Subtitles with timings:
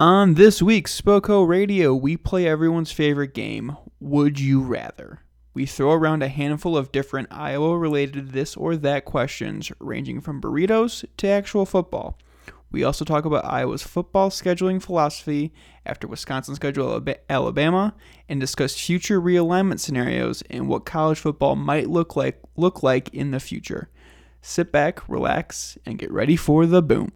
[0.00, 5.20] On this week's Spoko Radio, we play everyone's favorite game, Would You Rather?
[5.52, 10.40] We throw around a handful of different Iowa related this or that questions, ranging from
[10.40, 12.16] burritos to actual football.
[12.72, 15.52] We also talk about Iowa's football scheduling philosophy
[15.84, 17.94] after Wisconsin schedule Alabama
[18.26, 23.32] and discuss future realignment scenarios and what college football might look like look like in
[23.32, 23.90] the future.
[24.40, 27.12] Sit back, relax, and get ready for the boom.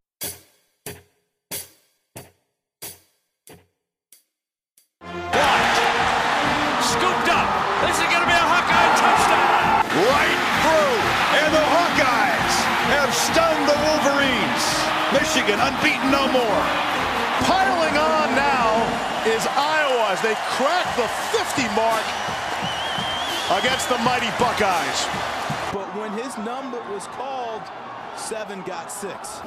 [15.25, 16.63] Michigan unbeaten no more.
[17.49, 18.69] Piling on now
[19.25, 22.05] is Iowa as they crack the 50 mark
[23.59, 25.09] against the mighty Buckeyes.
[25.73, 27.63] But when his number was called,
[28.17, 29.41] seven got six.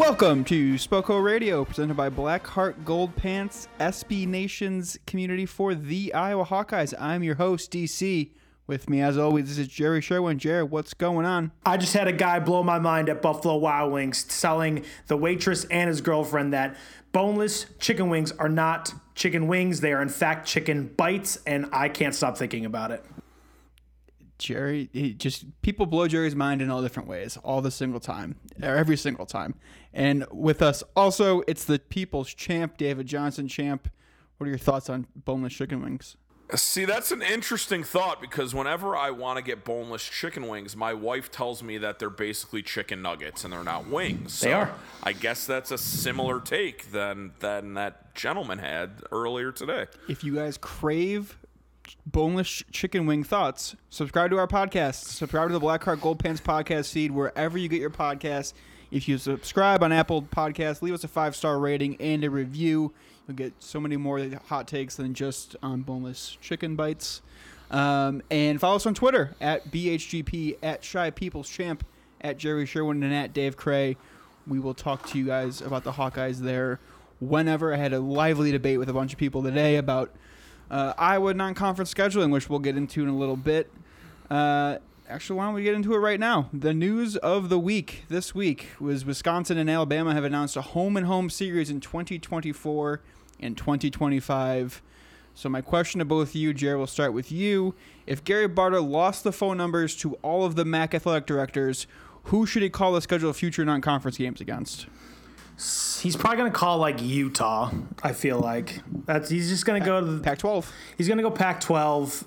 [0.00, 6.46] Welcome to Spoko Radio, presented by Blackheart Gold Pants, SB Nation's community for the Iowa
[6.46, 6.94] Hawkeyes.
[6.98, 8.30] I'm your host, DC.
[8.66, 10.38] With me, as always, this is Jerry Sherwin.
[10.38, 11.52] Jerry, what's going on?
[11.66, 15.66] I just had a guy blow my mind at Buffalo Wild Wings telling the waitress
[15.66, 16.78] and his girlfriend that
[17.12, 19.82] boneless chicken wings are not chicken wings.
[19.82, 23.04] They are, in fact, chicken bites, and I can't stop thinking about it.
[24.40, 28.36] Jerry, he just people blow Jerry's mind in all different ways, all the single time,
[28.62, 29.54] or every single time.
[29.92, 33.88] And with us, also, it's the people's champ, David Johnson, champ.
[34.38, 36.16] What are your thoughts on boneless chicken wings?
[36.54, 40.94] See, that's an interesting thought because whenever I want to get boneless chicken wings, my
[40.94, 44.40] wife tells me that they're basically chicken nuggets and they're not wings.
[44.40, 44.74] They So are.
[45.02, 49.86] I guess that's a similar take than than that gentleman had earlier today.
[50.08, 51.38] If you guys crave
[52.06, 55.04] boneless chicken wing thoughts, subscribe to our podcast.
[55.04, 58.52] Subscribe to the Black Heart Gold Pants podcast feed wherever you get your podcasts.
[58.90, 62.92] If you subscribe on Apple Podcasts, leave us a five star rating and a review.
[63.26, 67.22] You'll get so many more hot takes than just on boneless chicken bites.
[67.70, 71.84] Um, and follow us on Twitter at BHGP, at Shy People's Champ,
[72.20, 73.96] at Jerry Sherwin, and at Dave Cray.
[74.46, 76.80] We will talk to you guys about the Hawkeyes there
[77.20, 77.72] whenever.
[77.72, 80.10] I had a lively debate with a bunch of people today about
[80.70, 83.70] uh, Iowa non-conference scheduling, which we'll get into in a little bit.
[84.30, 86.48] Uh, actually, why don't we get into it right now?
[86.52, 90.96] The news of the week this week was Wisconsin and Alabama have announced a home
[90.96, 93.00] and home series in 2024
[93.40, 94.82] and 2025.
[95.34, 97.74] So my question to both of you, Jared, will start with you.
[98.06, 101.86] If Gary Barta lost the phone numbers to all of the MAC athletic directors,
[102.24, 104.86] who should he call to schedule future non-conference games against?
[106.00, 107.70] He's probably going to call like Utah,
[108.02, 108.80] I feel like.
[109.04, 110.66] That's He's just going to go to the Pac-12.
[110.96, 112.24] He's going to go Pac 12.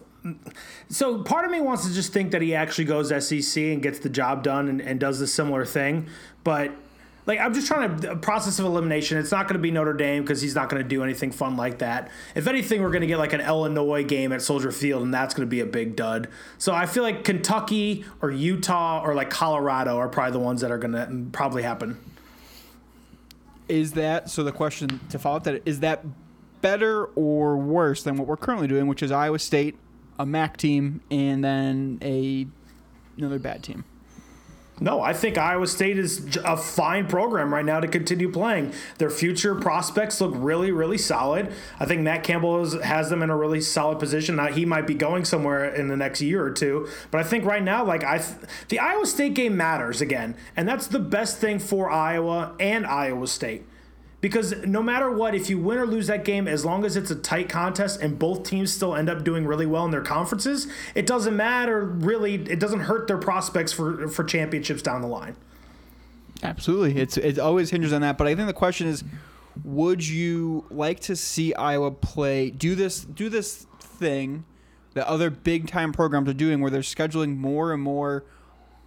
[0.90, 4.00] So part of me wants to just think that he actually goes SEC and gets
[4.00, 6.08] the job done and, and does a similar thing.
[6.44, 6.72] But
[7.26, 9.18] like I'm just trying to process of elimination.
[9.18, 11.58] It's not going to be Notre Dame because he's not going to do anything fun
[11.58, 12.12] like that.
[12.36, 15.34] If anything, we're going to get like an Illinois game at Soldier Field, and that's
[15.34, 16.28] going to be a big dud.
[16.58, 20.72] So I feel like Kentucky or Utah or like Colorado are probably the ones that
[20.72, 21.98] are going to mm, probably happen.
[23.74, 26.06] Is that so the question to follow up that is that
[26.62, 29.76] better or worse than what we're currently doing which is iowa state
[30.20, 32.46] a mac team and then a
[33.18, 33.84] another bad team
[34.84, 38.74] No, I think Iowa State is a fine program right now to continue playing.
[38.98, 41.54] Their future prospects look really, really solid.
[41.80, 44.36] I think Matt Campbell is, has them in a really solid position.
[44.36, 47.46] Now he might be going somewhere in the next year or two, but I think
[47.46, 48.26] right now, like I,
[48.68, 53.28] the Iowa State game matters again, and that's the best thing for Iowa and Iowa
[53.28, 53.66] State.
[54.24, 57.12] Because no matter what, if you win or lose that game, as long as it's
[57.12, 60.66] a tight contest and both teams still end up doing really well in their conferences,
[60.96, 62.36] it doesn't matter really.
[62.36, 65.36] It doesn't hurt their prospects for for championships down the line.
[66.42, 69.04] absolutely it's it always hinges on that but i think the question is
[69.64, 74.44] would you like to see iowa play do this do this thing
[74.94, 78.24] that other big time programs are doing where they're scheduling more and more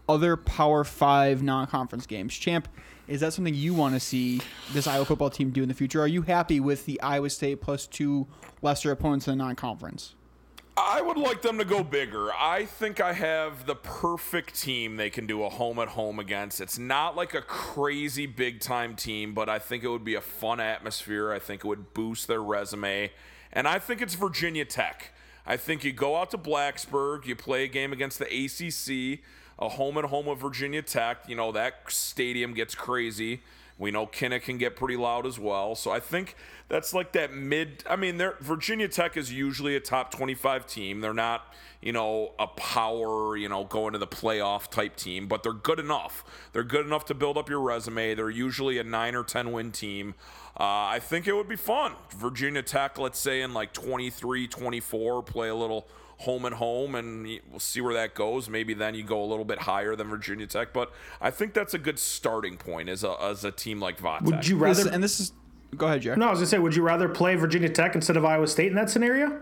[0.08, 2.34] other Power Five non-conference games.
[2.34, 2.68] Champ,
[3.08, 4.40] is that something you want to see
[4.72, 6.00] this Iowa football team do in the future?
[6.00, 8.26] Are you happy with the Iowa State plus two
[8.62, 10.14] lesser opponents in the non-conference?
[10.78, 12.30] I would like them to go bigger.
[12.34, 16.60] I think I have the perfect team they can do a home at home against.
[16.60, 20.20] It's not like a crazy big time team, but I think it would be a
[20.20, 21.32] fun atmosphere.
[21.32, 23.10] I think it would boost their resume.
[23.52, 25.12] And I think it's Virginia Tech.
[25.46, 29.20] I think you go out to Blacksburg, you play a game against the ACC,
[29.58, 31.28] a home and home of Virginia Tech.
[31.28, 33.40] You know, that stadium gets crazy.
[33.78, 35.74] We know Kinnick can get pretty loud as well.
[35.74, 36.34] So I think
[36.68, 37.84] that's like that mid.
[37.88, 41.02] I mean, Virginia Tech is usually a top 25 team.
[41.02, 45.42] They're not, you know, a power, you know, going to the playoff type team, but
[45.42, 46.24] they're good enough.
[46.52, 48.14] They're good enough to build up your resume.
[48.14, 50.14] They're usually a nine or 10 win team.
[50.58, 51.92] Uh, I think it would be fun.
[52.16, 55.86] Virginia Tech, let's say in like 23, 24, play a little
[56.18, 58.48] home and home, and we'll see where that goes.
[58.48, 61.74] Maybe then you go a little bit higher than Virginia Tech, but I think that's
[61.74, 64.22] a good starting point as a as a team like Vatech.
[64.22, 64.84] Would you rather?
[64.84, 65.32] This, and this is
[65.76, 66.18] go ahead, Jared.
[66.18, 68.68] No, I was gonna say, would you rather play Virginia Tech instead of Iowa State
[68.68, 69.40] in that scenario?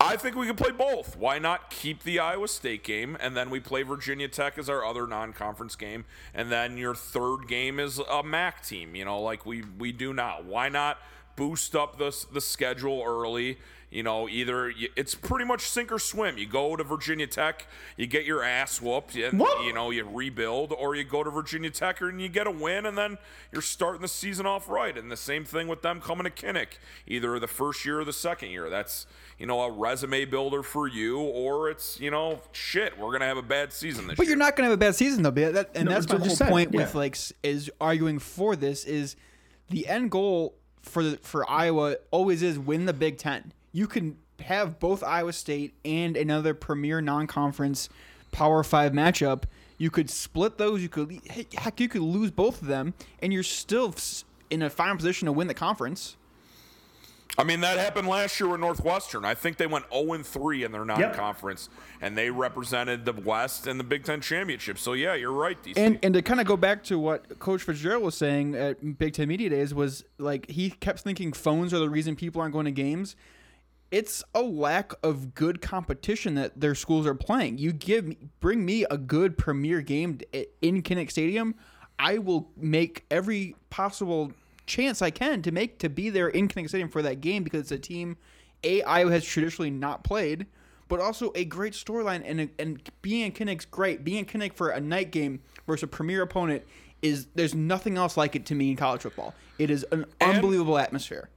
[0.00, 1.16] I think we could play both.
[1.16, 4.84] Why not keep the Iowa State game and then we play Virginia Tech as our
[4.84, 6.04] other non-conference game,
[6.34, 8.94] and then your third game is a MAC team.
[8.94, 10.40] You know, like we we do now.
[10.44, 10.98] Why not
[11.36, 13.58] boost up the the schedule early?
[13.94, 16.36] You know, either it's pretty much sink or swim.
[16.36, 19.64] You go to Virginia Tech, you get your ass whooped, and what?
[19.64, 22.86] you know you rebuild, or you go to Virginia Tech and you get a win,
[22.86, 23.18] and then
[23.52, 24.98] you're starting the season off right.
[24.98, 28.12] And the same thing with them coming to Kinnick, either the first year or the
[28.12, 28.68] second year.
[28.68, 29.06] That's
[29.38, 33.36] you know a resume builder for you, or it's you know shit, we're gonna have
[33.36, 34.26] a bad season this but year.
[34.26, 35.30] But you're not gonna have a bad season though.
[35.30, 36.80] That, and no, that's my whole point yeah.
[36.80, 39.14] with like is arguing for this is
[39.70, 44.16] the end goal for the, for Iowa always is win the Big Ten you can
[44.40, 47.90] have both Iowa State and another premier non-conference
[48.32, 49.42] Power Five matchup.
[49.76, 50.80] You could split those.
[50.80, 51.20] You could
[51.58, 53.94] heck, you could lose both of them, and you're still
[54.48, 56.16] in a fine position to win the conference.
[57.36, 59.24] I mean, that happened last year with Northwestern.
[59.24, 61.82] I think they went 0 3 in their non conference, yep.
[62.02, 64.78] and they represented the West in the Big Ten championship.
[64.78, 65.74] So, yeah, you're right, DC.
[65.76, 69.14] And, and to kind of go back to what Coach Fitzgerald was saying at Big
[69.14, 72.66] Ten Media Days, was like he kept thinking phones are the reason people aren't going
[72.66, 73.16] to games
[73.94, 77.58] it's a lack of good competition that their schools are playing.
[77.58, 80.18] You give me, bring me a good premier game
[80.60, 81.54] in Kinnick Stadium,
[81.96, 84.32] I will make every possible
[84.66, 87.60] chance I can to make to be there in Kinnick Stadium for that game because
[87.60, 88.16] it's a team
[88.64, 90.46] a Iowa has traditionally not played,
[90.88, 94.02] but also a great storyline and and being in Kinnick's great.
[94.02, 96.64] Being in Kinnick for a night game versus a premier opponent
[97.00, 99.34] is there's nothing else like it to me in college football.
[99.56, 101.28] It is an and, unbelievable atmosphere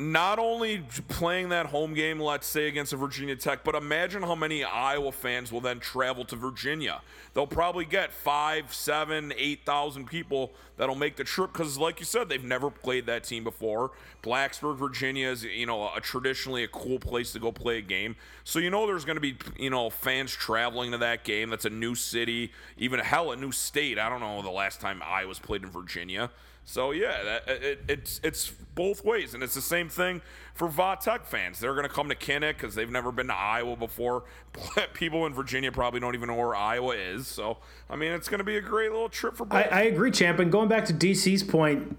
[0.00, 4.64] not only playing that home game, let's say against Virginia Tech, but imagine how many
[4.64, 7.02] Iowa fans will then travel to Virginia.
[7.34, 12.06] They'll probably get five, seven, eight thousand people that'll make the trip because, like you
[12.06, 13.92] said, they've never played that team before.
[14.22, 18.16] Blacksburg, Virginia is you know a, traditionally a cool place to go play a game,
[18.44, 21.50] so you know there's going to be you know fans traveling to that game.
[21.50, 23.98] That's a new city, even hell, a new state.
[23.98, 26.30] I don't know the last time Iowa's played in Virginia.
[26.64, 30.22] So yeah, that, it, it's it's both ways, and it's the same thing
[30.54, 31.58] for Vatech fans.
[31.58, 34.24] They're going to come to Kinnick because they've never been to Iowa before.
[34.94, 37.26] People in Virginia probably don't even know where Iowa is.
[37.26, 37.58] So
[37.88, 39.58] I mean, it's going to be a great little trip for both.
[39.58, 40.38] I, I agree, champ.
[40.38, 41.96] And going back to DC's point,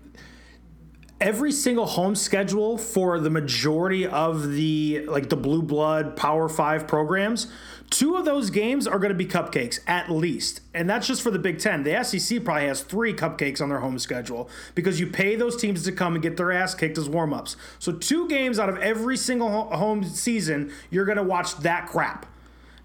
[1.21, 6.87] every single home schedule for the majority of the like the blue blood power five
[6.87, 7.47] programs
[7.91, 10.61] two of those games are going to be cupcakes at least.
[10.73, 11.83] And that's just for the big ten.
[11.83, 15.83] The sec probably has three cupcakes on their home schedule because you pay those teams
[15.83, 17.57] to come and get their ass kicked as warm-ups.
[17.77, 22.25] So two games out of every single home season you're going to watch that crap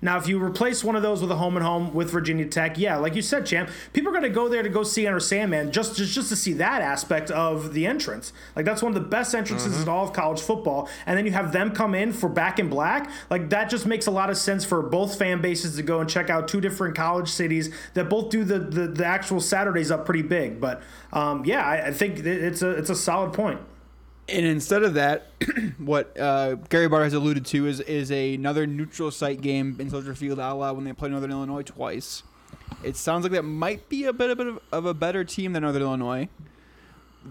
[0.03, 2.79] now, if you replace one of those with a home and home with Virginia Tech,
[2.79, 5.21] yeah, like you said, champ, people are going to go there to go see Enter
[5.21, 8.33] Sandman just, just just to see that aspect of the entrance.
[8.55, 9.83] Like that's one of the best entrances mm-hmm.
[9.83, 10.89] in all of college football.
[11.07, 13.11] And then you have them come in for Back in Black.
[13.31, 16.09] Like that just makes a lot of sense for both fan bases to go and
[16.09, 20.05] check out two different college cities that both do the the, the actual Saturdays up
[20.05, 20.61] pretty big.
[20.61, 23.61] But um, yeah, I, I think it's a it's a solid point.
[24.29, 25.29] And instead of that,
[25.79, 30.15] what uh, Gary Barta has alluded to is is another neutral site game in Soldier
[30.15, 32.25] Field, a la when they play Northern Illinois twice.
[32.83, 35.53] It sounds like that might be a bit, a bit of, of a better team
[35.53, 36.29] than Northern Illinois.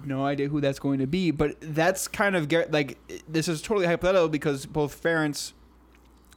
[0.05, 2.97] No idea who that's going to be, but that's kind of like
[3.27, 5.53] this is totally hypothetical because both Ferentz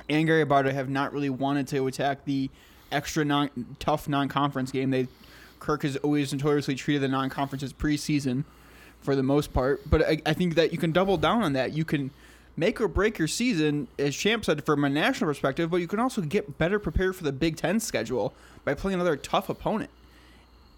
[0.09, 2.51] and Gary Barta have not really wanted to attack the
[2.91, 4.91] extra non tough non conference game.
[4.91, 5.09] They
[5.61, 8.45] Kirk has always notoriously treated the non conferences preseason
[9.01, 9.89] for the most part.
[9.89, 11.73] But I, I, think that you can double down on that.
[11.73, 12.11] You can
[12.57, 16.01] make or break your season, as Champ said, from a national perspective, but you can
[16.01, 19.91] also get better prepared for the Big Ten schedule by playing another tough opponent.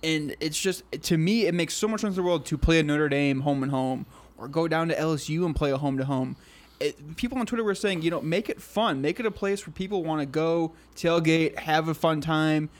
[0.03, 2.79] And it's just, to me, it makes so much sense in the world to play
[2.79, 4.07] a Notre Dame home and home
[4.39, 6.37] or go down to LSU and play a home to home.
[7.17, 9.73] people on Twitter were saying, you know, make it fun, make it a place where
[9.73, 12.71] people want to go tailgate, have a fun time.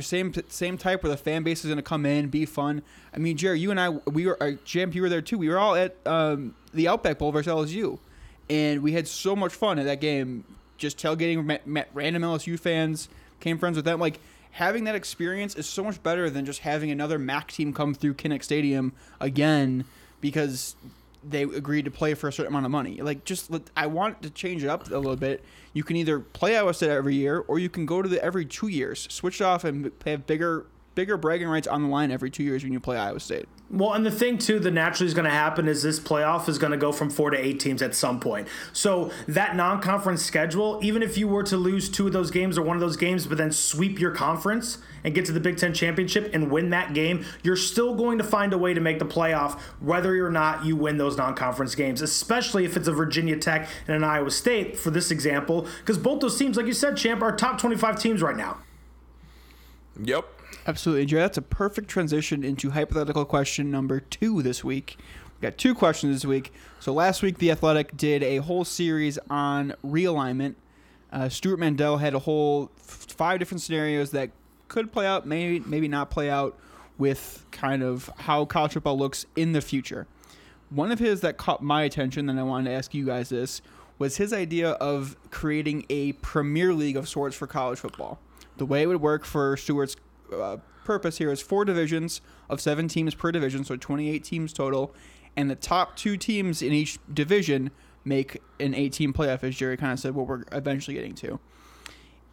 [0.00, 2.82] Same same type where the fan base is going to come in, be fun.
[3.12, 5.36] I mean, Jerry, you and I, we were, uh, Jamp, you were there too.
[5.36, 7.98] We were all at um, the Outback Bowl versus LSU,
[8.48, 10.44] and we had so much fun at that game.
[10.78, 13.08] Just tailgating, met, met random LSU fans,
[13.40, 14.00] came friends with them.
[14.00, 14.20] Like
[14.52, 18.14] having that experience is so much better than just having another MAC team come through
[18.14, 19.84] Kinnick Stadium again
[20.20, 20.76] because
[21.28, 23.00] they agreed to play for a certain amount of money.
[23.00, 25.44] Like, just I want to change it up a little bit.
[25.72, 28.44] You can either play Iowa State every year, or you can go to the every
[28.44, 32.30] two years, switch it off, and have bigger bigger bragging rights on the line every
[32.30, 33.48] two years when you play Iowa State.
[33.70, 36.58] Well, and the thing too that naturally is going to happen is this playoff is
[36.58, 38.46] going to go from four to eight teams at some point.
[38.72, 42.62] So that non-conference schedule, even if you were to lose two of those games or
[42.62, 45.72] one of those games, but then sweep your conference and get to the Big Ten
[45.72, 49.06] championship and win that game, you're still going to find a way to make the
[49.06, 52.02] playoff, whether or not you win those non-conference games.
[52.02, 56.20] Especially if it's a Virginia Tech and an Iowa State, for this example, because both
[56.20, 58.58] those teams, like you said, champ, are top 25 teams right now.
[60.02, 60.33] Yep.
[60.66, 61.18] Absolutely, Jay.
[61.18, 64.96] That's a perfect transition into hypothetical question number two this week.
[65.38, 66.52] We got two questions this week.
[66.80, 70.54] So last week, the Athletic did a whole series on realignment.
[71.12, 74.30] Uh, Stewart Mandel had a whole f- five different scenarios that
[74.68, 76.58] could play out, maybe maybe not play out,
[76.96, 80.06] with kind of how college football looks in the future.
[80.70, 83.60] One of his that caught my attention, and I wanted to ask you guys this,
[83.98, 88.18] was his idea of creating a Premier League of sorts for college football.
[88.56, 89.96] The way it would work for Stewart's
[90.32, 94.94] uh, purpose here is four divisions of seven teams per division, so 28 teams total,
[95.36, 97.70] and the top two teams in each division
[98.04, 101.40] make an 18 playoff, as Jerry kind of said, what we're eventually getting to.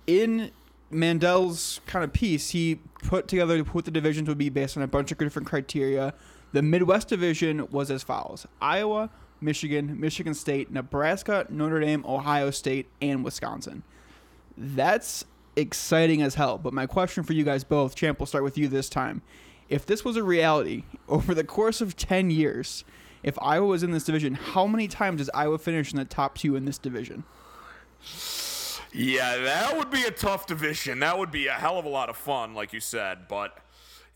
[0.05, 0.51] In
[0.89, 4.87] Mandel's kind of piece, he put together what the divisions would be based on a
[4.87, 6.13] bunch of different criteria.
[6.51, 12.87] The Midwest division was as follows Iowa, Michigan, Michigan State, Nebraska, Notre Dame, Ohio State,
[13.01, 13.83] and Wisconsin.
[14.57, 16.57] That's exciting as hell.
[16.57, 19.21] But my question for you guys both, Champ, we'll start with you this time.
[19.69, 22.83] If this was a reality over the course of 10 years,
[23.23, 26.37] if Iowa was in this division, how many times does Iowa finish in the top
[26.37, 27.23] two in this division?
[28.93, 30.99] Yeah, that would be a tough division.
[30.99, 33.27] That would be a hell of a lot of fun, like you said.
[33.29, 33.57] But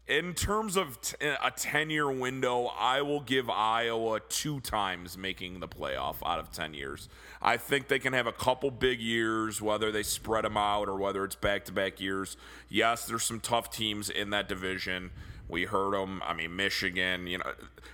[0.07, 5.59] in terms of t- a 10 year window, I will give Iowa two times making
[5.59, 7.07] the playoff out of 10 years.
[7.41, 10.97] I think they can have a couple big years, whether they spread them out or
[10.97, 12.37] whether it's back to back years.
[12.69, 15.11] Yes, there's some tough teams in that division.
[15.47, 16.21] We heard them.
[16.25, 17.51] I mean, Michigan, you know,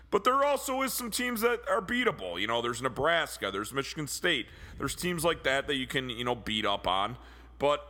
[0.10, 2.40] but there also is some teams that are beatable.
[2.40, 6.24] You know, there's Nebraska, there's Michigan State, there's teams like that that you can, you
[6.24, 7.18] know, beat up on.
[7.60, 7.86] But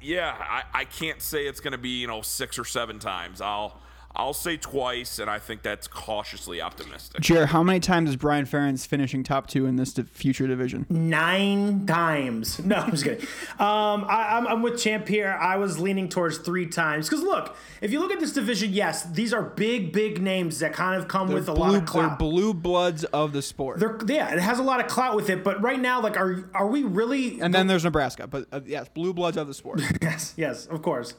[0.00, 3.40] yeah, I, I can't say it's going to be, you know, six or seven times.
[3.40, 3.80] I'll
[4.16, 7.20] I'll say twice, and I think that's cautiously optimistic.
[7.20, 10.86] Jared, how many times is Brian Ferentz finishing top two in this di- future division?
[10.88, 12.60] Nine times.
[12.64, 13.20] No, I'm just kidding.
[13.58, 15.36] Um, I, am with Champ here.
[15.38, 19.04] I was leaning towards three times because look, if you look at this division, yes,
[19.04, 21.84] these are big, big names that kind of come They're with a blue, lot of
[21.84, 22.18] clout.
[22.18, 23.80] They're blue bloods of the sport.
[23.80, 25.44] They're, yeah, it has a lot of clout with it.
[25.44, 27.40] But right now, like, are are we really?
[27.40, 29.82] and then there's Nebraska, but uh, yes, blue bloods of the sport.
[30.02, 31.14] yes, yes, of course.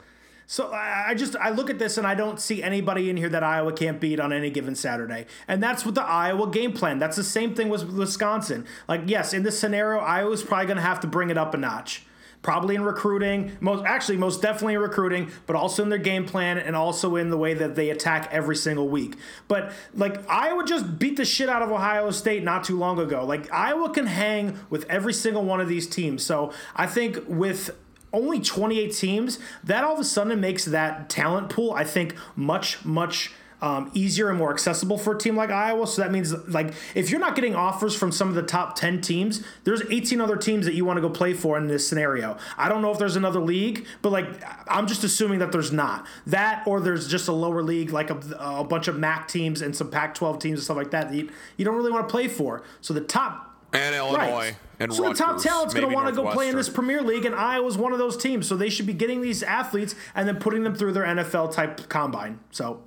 [0.48, 3.44] So I just I look at this and I don't see anybody in here that
[3.44, 5.26] Iowa can't beat on any given Saturday.
[5.48, 7.00] And that's with the Iowa game plan.
[7.00, 8.66] That's the same thing with Wisconsin.
[8.88, 11.58] Like yes, in this scenario, Iowa's probably going to have to bring it up a
[11.58, 12.06] notch.
[12.44, 16.60] Probably in recruiting, most actually most definitely in recruiting, but also in their game plan
[16.60, 19.16] and also in the way that they attack every single week.
[19.48, 23.26] But like Iowa just beat the shit out of Ohio State not too long ago.
[23.26, 26.24] Like Iowa can hang with every single one of these teams.
[26.24, 27.72] So I think with
[28.16, 32.84] only 28 teams, that all of a sudden makes that talent pool, I think, much,
[32.86, 33.32] much
[33.62, 35.88] um, easier and more accessible for a team like Iowa.
[35.88, 39.02] So that means, like, if you're not getting offers from some of the top 10
[39.02, 42.38] teams, there's 18 other teams that you want to go play for in this scenario.
[42.58, 44.28] I don't know if there's another league, but, like,
[44.68, 46.06] I'm just assuming that there's not.
[46.28, 49.76] That or there's just a lower league, like a, a bunch of MAC teams and
[49.76, 52.12] some Pac 12 teams and stuff like that that you, you don't really want to
[52.12, 52.64] play for.
[52.82, 54.56] So the top and Illinois Right.
[54.80, 57.02] and so Rutgers, the top talent's going to want to go play in this Premier
[57.02, 58.48] League, and Iowa's one of those teams.
[58.48, 61.88] So they should be getting these athletes and then putting them through their NFL type
[61.90, 62.40] combine.
[62.52, 62.82] So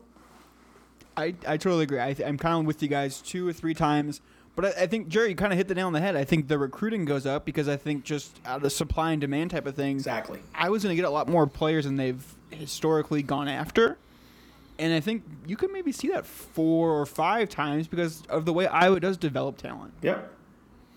[1.17, 1.99] I, I totally agree.
[1.99, 4.21] I, I'm kind of with you guys two or three times.
[4.55, 6.17] But I, I think, Jerry, you kind of hit the nail on the head.
[6.17, 9.21] I think the recruiting goes up because I think just out of the supply and
[9.21, 10.41] demand type of thing, Exactly.
[10.55, 13.99] I was going to get a lot more players than they've historically gone after.
[14.81, 18.53] And I think you could maybe see that four or five times because of the
[18.53, 19.93] way Iowa does develop talent.
[20.03, 20.33] yep.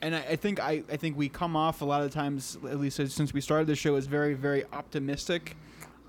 [0.02, 2.80] And I, I think I, I think we come off a lot of times, at
[2.80, 5.56] least since we started the show, as very very optimistic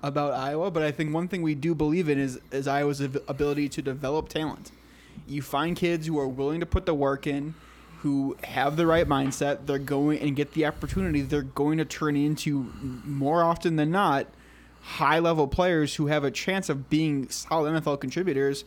[0.01, 0.71] about Iowa.
[0.71, 4.29] But I think one thing we do believe in is is Iowa's ability to develop
[4.29, 4.71] talent.
[5.27, 7.53] You find kids who are willing to put the work in,
[8.01, 9.65] who have the right mindset.
[9.65, 11.21] They're going and get the opportunity.
[11.21, 12.71] They're going to turn into
[13.05, 14.27] more often than not
[14.81, 18.65] high level players who have a chance of being solid NFL contributors.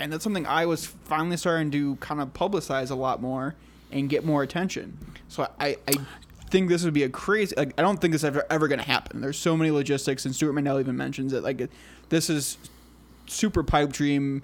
[0.00, 3.54] And that's something I was finally starting to kind of publicize a lot more
[3.92, 4.98] and get more attention.
[5.28, 5.94] So I, I
[6.50, 7.54] think this would be a crazy.
[7.56, 9.20] Like, I don't think this is ever, ever going to happen.
[9.20, 11.42] There's so many logistics, and Stewart Mandel even mentions it.
[11.42, 11.68] Like,
[12.08, 12.58] this is
[13.26, 14.42] super pipe dream,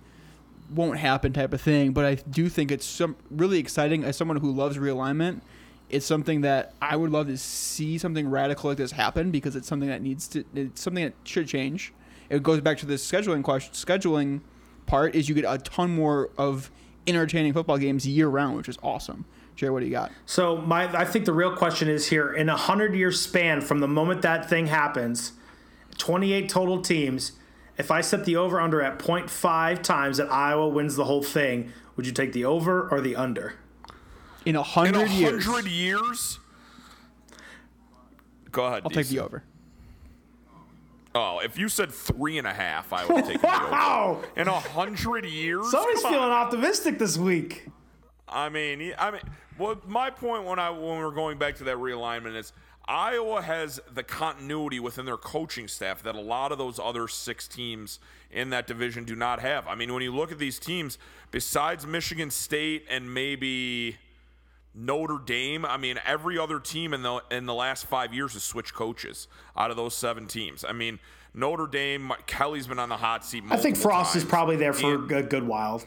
[0.74, 1.92] won't happen type of thing.
[1.92, 5.42] But I do think it's some really exciting as someone who loves realignment.
[5.90, 9.66] It's something that I would love to see something radical like this happen because it's
[9.66, 10.44] something that needs to.
[10.54, 11.92] It's something that should change.
[12.28, 13.72] It goes back to the scheduling question.
[13.72, 14.40] Scheduling
[14.86, 16.70] part is you get a ton more of
[17.06, 19.24] entertaining football games year round, which is awesome.
[19.58, 20.12] Jared, what do you got?
[20.24, 23.80] So my, I think the real question is here: in a hundred year span from
[23.80, 25.32] the moment that thing happens,
[25.98, 27.32] twenty eight total teams.
[27.76, 31.72] If I set the over under at 0.5 times that Iowa wins the whole thing,
[31.94, 33.54] would you take the over or the under?
[34.44, 35.44] In a hundred years.
[35.46, 36.38] In a hundred years.
[38.50, 38.82] Go ahead.
[38.84, 39.44] I'll take the over.
[41.14, 43.70] Oh, if you said three and a half, I would take the over.
[43.70, 44.22] Wow!
[44.36, 45.70] In a hundred years.
[45.70, 46.12] Somebody's Come on.
[46.20, 47.66] feeling optimistic this week.
[48.28, 49.20] I mean, I mean,
[49.58, 52.52] well, my point when I when we're going back to that realignment is
[52.86, 57.46] Iowa has the continuity within their coaching staff that a lot of those other six
[57.46, 57.98] teams
[58.30, 59.66] in that division do not have.
[59.66, 60.96] I mean, when you look at these teams,
[61.30, 63.96] besides Michigan State and maybe
[64.74, 68.42] Notre Dame, I mean, every other team in the in the last five years has
[68.44, 70.64] switched coaches out of those seven teams.
[70.64, 70.98] I mean,
[71.34, 73.44] Notre Dame, Kelly's been on the hot seat.
[73.50, 75.82] I think Frost is probably there for And- a good while.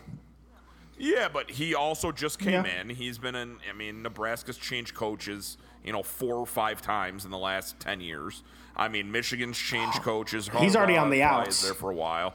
[1.01, 2.81] Yeah, but he also just came Yeah.
[2.81, 2.89] in.
[2.89, 3.57] He's been in.
[3.69, 7.99] I mean, Nebraska's changed coaches, you know, four or five times in the last ten
[8.01, 8.43] years.
[8.75, 10.49] I mean, Michigan's changed coaches.
[10.59, 11.63] He's already on the outs.
[11.63, 12.33] there for a while.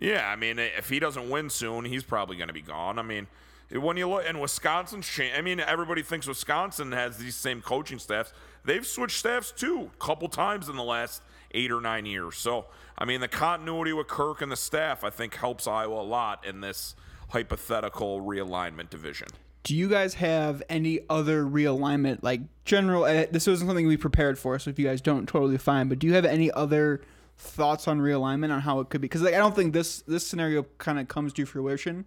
[0.00, 2.98] Yeah, I mean, if he doesn't win soon, he's probably going to be gone.
[2.98, 3.26] I mean,
[3.72, 5.36] when you look and Wisconsin's changed.
[5.36, 8.32] I mean, everybody thinks Wisconsin has these same coaching staffs.
[8.64, 11.20] They've switched staffs too, a couple times in the last
[11.52, 12.36] eight or nine years.
[12.36, 16.02] So, I mean, the continuity with Kirk and the staff, I think, helps Iowa a
[16.02, 16.94] lot in this
[17.28, 19.28] hypothetical realignment division.
[19.64, 23.04] Do you guys have any other realignment, like general?
[23.04, 25.88] Uh, this wasn't something we prepared for, so if you guys don't, totally fine.
[25.88, 27.02] But do you have any other
[27.36, 29.08] thoughts on realignment on how it could be?
[29.08, 32.06] Because like, I don't think this this scenario kind of comes to fruition.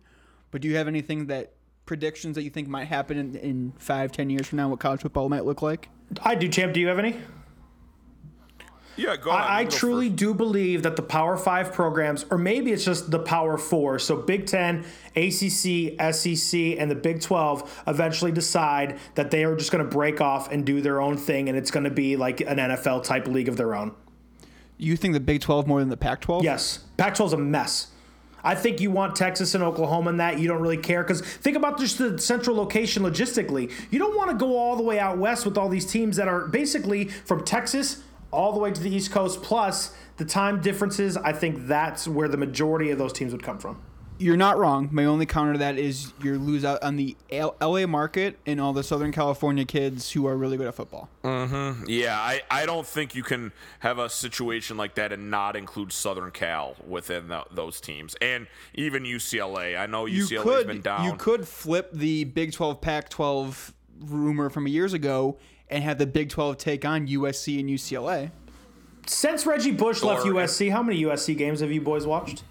[0.49, 1.53] But do you have anything that
[1.85, 4.69] predictions that you think might happen in, in five, ten years from now?
[4.69, 5.89] What college football might look like?
[6.23, 6.73] I do, champ.
[6.73, 7.17] Do you have any?
[8.97, 9.41] Yeah, go ahead.
[9.41, 10.17] I, I go truly first.
[10.17, 14.17] do believe that the Power Five programs, or maybe it's just the Power Four, so
[14.17, 19.83] Big Ten, ACC, SEC, and the Big 12 eventually decide that they are just going
[19.83, 22.57] to break off and do their own thing, and it's going to be like an
[22.57, 23.95] NFL type league of their own.
[24.77, 26.43] You think the Big Twelve more than the Pac twelve?
[26.43, 27.87] Yes, Pac 12 is a mess.
[28.43, 30.39] I think you want Texas and Oklahoma in that.
[30.39, 33.71] You don't really care because think about just the central location logistically.
[33.91, 36.27] You don't want to go all the way out west with all these teams that
[36.27, 38.01] are basically from Texas
[38.31, 41.17] all the way to the East Coast, plus the time differences.
[41.17, 43.81] I think that's where the majority of those teams would come from.
[44.21, 44.87] You're not wrong.
[44.91, 48.61] My only counter to that is you lose out on the L- LA market and
[48.61, 51.09] all the Southern California kids who are really good at football.
[51.23, 51.85] Mm-hmm.
[51.87, 55.91] Yeah, I, I don't think you can have a situation like that and not include
[55.91, 59.75] Southern Cal within the, those teams, and even UCLA.
[59.75, 61.05] I know you UCLA's could been down.
[61.05, 65.39] you could flip the Big 12 Pac 12 rumor from years ago
[65.71, 68.31] and have the Big 12 take on USC and UCLA.
[69.07, 72.43] Since Reggie Bush left USC, how many USC games have you boys watched?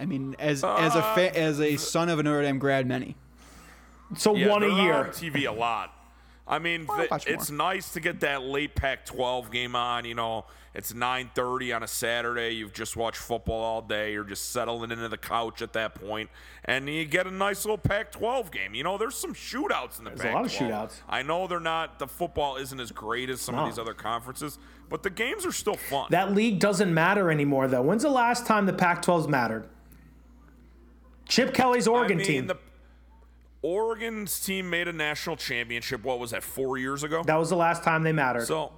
[0.00, 2.86] I mean, as as a Uh, fa- as a son of a Notre Dame grad,
[2.86, 3.14] many.
[4.16, 4.94] So Yeah, one a year.
[4.94, 5.92] on TV a lot.
[6.48, 10.04] I mean, I'll it's nice to get that late Pac-12 game on.
[10.04, 12.50] You know, it's 9:30 on a Saturday.
[12.54, 14.12] You've just watched football all day.
[14.12, 16.30] You're just settling into the couch at that point,
[16.64, 18.74] and you get a nice little Pac-12 game.
[18.74, 20.32] You know, there's some shootouts in the There's a Pac-12.
[20.32, 21.00] a lot of shootouts.
[21.08, 21.98] I know they're not.
[21.98, 23.62] The football isn't as great as some No.
[23.62, 26.06] of these other conferences, but the games are still fun.
[26.10, 27.82] That league doesn't matter anymore, though.
[27.82, 29.68] When's the last time the Pac 12's mattered?
[31.28, 32.46] Chip Kelly's Oregon I mean, team.
[32.46, 32.56] The,
[33.66, 36.04] Oregon's team made a national championship.
[36.04, 36.42] What was that?
[36.44, 37.22] Four years ago.
[37.26, 38.46] that was the last time they mattered.
[38.46, 38.72] So,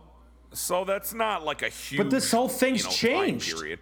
[0.52, 1.98] so that's not like a huge.
[1.98, 3.50] But this whole thing's you know, changed.
[3.50, 3.78] Time period.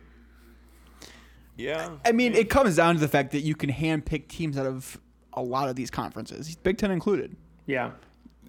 [1.56, 1.90] Yeah.
[2.04, 5.00] I mean, it comes down to the fact that you can handpick teams out of
[5.32, 7.36] a lot of these conferences, Big Ten included.
[7.66, 7.92] Yeah.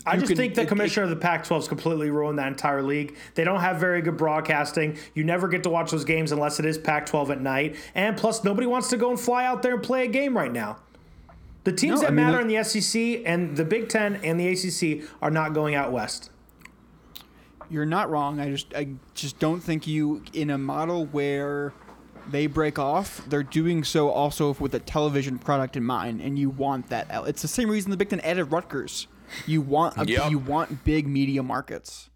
[0.06, 2.48] I You just can- think the it- commissioner of the Pac 12's completely ruined that
[2.48, 3.16] entire league.
[3.36, 4.98] They don't have very good broadcasting.
[5.16, 7.76] You never get to watch those games unless it is Pac 12 at night.
[7.96, 10.52] And plus, nobody wants to go and fly out there and play a game right
[10.52, 10.78] now.
[11.68, 14.16] The teams No, that I mean, matter the- in the SEC and the Big Ten
[14.24, 16.30] and the ACC are not going out west.
[17.70, 18.40] You're not wrong.
[18.40, 21.74] I just I just don't think you in a model where
[22.32, 26.50] they break off, they're doing so also with a television product in mind, and you
[26.50, 27.08] want that.
[27.10, 29.08] el- It's the same reason the Big Ten added Rutgers
[29.46, 30.32] You want a, Yep.
[30.32, 32.10] you want big media markets.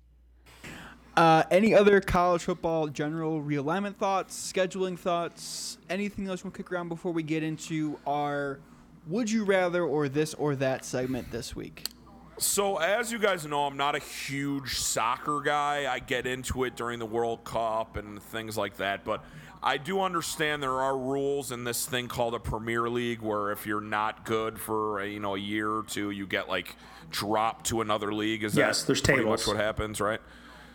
[1.17, 6.63] Uh, any other college football general realignment thoughts, scheduling thoughts, anything else you want to
[6.63, 8.61] kick around before we get into our
[9.07, 11.85] would you rather or this or that segment this week?
[12.37, 15.91] So, as you guys know, I'm not a huge soccer guy.
[15.91, 19.23] I get into it during the World Cup and things like that, but
[19.61, 23.67] I do understand there are rules in this thing called a Premier League where if
[23.67, 26.75] you're not good for you know a year or two, you get like
[27.11, 28.43] dropped to another league.
[28.43, 29.45] Is Yes, that there's pretty tables.
[29.45, 30.21] much what happens, right?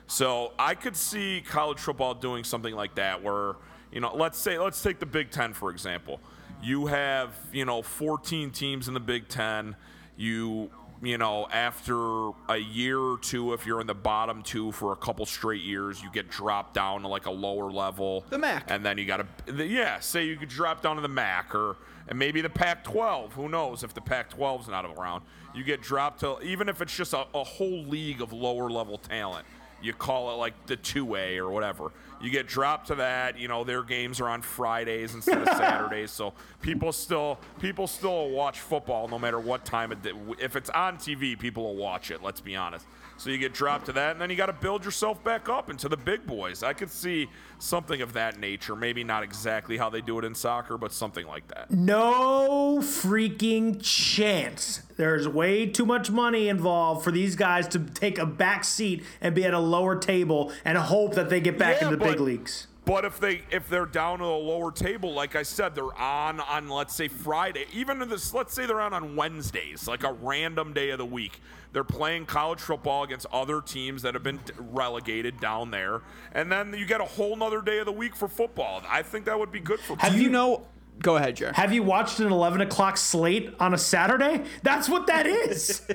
[0.07, 3.57] So I could see college football doing something like that, where
[3.91, 6.21] you know, let's say, let's take the Big Ten for example.
[6.63, 9.77] You have you know 14 teams in the Big Ten.
[10.17, 10.71] You
[11.03, 14.97] you know after a year or two, if you're in the bottom two for a
[14.97, 18.25] couple straight years, you get dropped down to like a lower level.
[18.31, 18.65] The MAC.
[18.69, 21.77] and then you got to yeah, say you could drop down to the MAC or
[22.09, 23.33] and maybe the Pac-12.
[23.33, 25.25] Who knows if the Pac-12's not around?
[25.55, 28.99] You get dropped to even if it's just a, a whole league of lower level
[28.99, 29.47] talent
[29.83, 31.93] you call it like the 2A or whatever.
[32.21, 36.11] You get dropped to that, you know, their games are on Fridays instead of Saturdays,
[36.11, 40.13] so people still people still watch football no matter what time of day.
[40.41, 42.87] If it's on TV, people will watch it, let's be honest.
[43.19, 45.71] So you get dropped to that and then you got to build yourself back up
[45.71, 46.63] into the big boys.
[46.63, 50.35] I could see something of that nature, maybe not exactly how they do it in
[50.35, 51.71] soccer, but something like that.
[51.71, 54.83] No freaking chance.
[54.97, 59.35] There's way too much money involved for these guys to take a back seat and
[59.35, 62.21] be at a lower table and hope that they get back Yeah, in the big
[62.21, 62.67] leagues.
[62.87, 66.39] But if they if they're down to the lower table, like I said, they're on
[66.39, 67.67] on let's say Friday.
[67.73, 71.41] Even this, let's say they're on on Wednesdays, like a random day of the week.
[71.77, 76.01] They're playing college football against other teams that have been relegated down there,
[76.33, 78.83] and then you get a whole nother day of the week for football.
[78.89, 79.95] I think that would be good for.
[79.95, 80.67] Do you know?
[81.01, 81.55] Go ahead, Jared.
[81.55, 84.45] Have you watched an 11 o'clock slate on a Saturday?
[84.63, 85.87] That's what that is.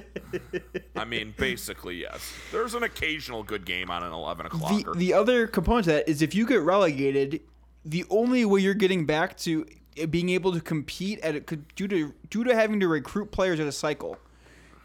[0.95, 2.31] I mean, basically, yes.
[2.51, 6.21] There's an occasional good game on an 11 the, the other component to that is
[6.21, 7.41] if you get relegated,
[7.83, 9.65] the only way you're getting back to
[9.97, 13.59] eh, being able to compete at it due to due to having to recruit players
[13.59, 14.19] at a cycle.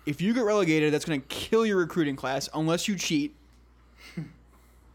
[0.07, 3.35] If you get relegated, that's going to kill your recruiting class unless you cheat.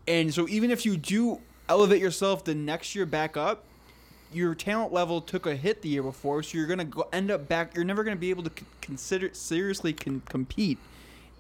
[0.08, 3.65] and so even if you do elevate yourself the next year back up,
[4.34, 7.30] your talent level took a hit the year before, so you're going to go, end
[7.30, 7.76] up back.
[7.76, 10.78] You're never going to be able to c- consider seriously can compete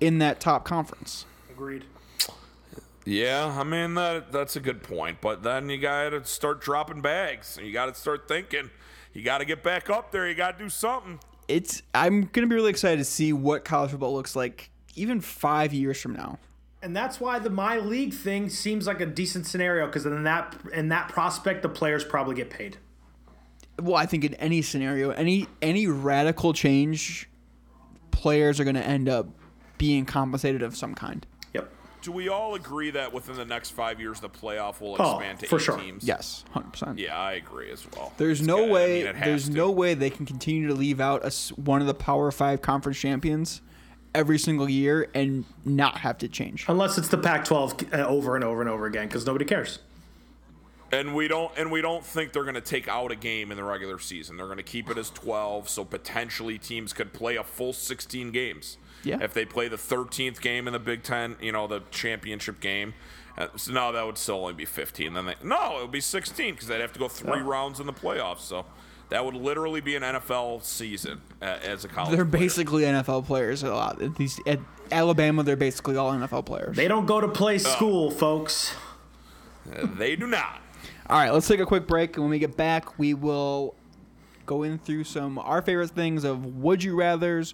[0.01, 1.25] in that top conference.
[1.49, 1.85] Agreed.
[3.05, 7.01] Yeah, I mean that that's a good point, but then you got to start dropping
[7.01, 7.57] bags.
[7.61, 8.69] You got to start thinking.
[9.13, 10.27] You got to get back up there.
[10.27, 11.19] You got to do something.
[11.51, 15.73] It's I'm gonna be really excited to see what college football looks like even five
[15.73, 16.39] years from now.
[16.81, 20.55] And that's why the my league thing seems like a decent scenario because in that
[20.73, 22.77] in that prospect the players probably get paid.
[23.79, 27.29] Well, I think in any scenario, any any radical change,
[28.11, 29.27] players are gonna end up
[29.77, 31.25] being compensated of some kind.
[32.01, 32.05] Yep.
[32.05, 35.39] Do we all agree that within the next five years the playoff will Oh, expand
[35.39, 35.77] to for eight sure.
[35.77, 36.03] teams?
[36.03, 36.99] Yes, hundred percent.
[36.99, 38.11] Yeah, I agree as well.
[38.17, 39.03] There's It's no gotta- I way.
[39.03, 39.51] mean, there's to.
[39.53, 42.61] no way they can continue to leave out a s one of the Power Five
[42.61, 43.61] conference champions
[44.13, 46.65] every single year and not have to change.
[46.67, 49.79] Unless it's the Pac-12 uh, over and over and over again because nobody cares.
[50.91, 53.57] And we don't and we don't think they're going to take out a game in
[53.57, 54.35] the regular season.
[54.35, 58.31] They're going to keep it as 12 so potentially teams could play a full 16
[58.31, 58.77] games.
[59.03, 59.17] Yeah.
[59.21, 62.93] If they play the 13th game in the Big 10, you know, the championship game.
[63.37, 65.13] Uh, so no, that would still only be 15.
[65.13, 67.43] Then they No, it would be 16 cuz they'd have to go 3 Yeah.
[67.47, 68.41] rounds in the playoffs.
[68.41, 68.65] So
[69.09, 72.41] that would literally be an NFL season uh, as a college They're player.
[72.43, 74.01] basically NFL players a lot.
[74.01, 74.59] At these at
[74.91, 76.75] Alabama, they're basically all NFL players.
[76.75, 78.75] They don't go to play school, folks.
[79.73, 80.59] Uh, they do not.
[81.09, 83.75] All right, let's take a quick break, and when we get back, we will
[84.45, 87.53] go in through some our favorite things of would you rather's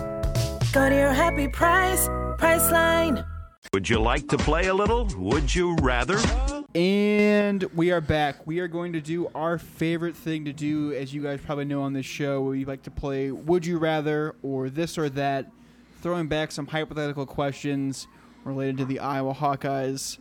[0.73, 2.07] Go to your happy price,
[2.37, 3.25] Priceline.
[3.73, 5.05] Would you like to play a little?
[5.17, 6.17] Would you rather?
[6.73, 8.47] And we are back.
[8.47, 11.81] We are going to do our favorite thing to do, as you guys probably know
[11.81, 12.41] on this show.
[12.43, 15.51] We like to play Would You Rather or This or That,
[16.01, 18.07] throwing back some hypothetical questions
[18.45, 20.19] related to the Iowa Hawkeyes.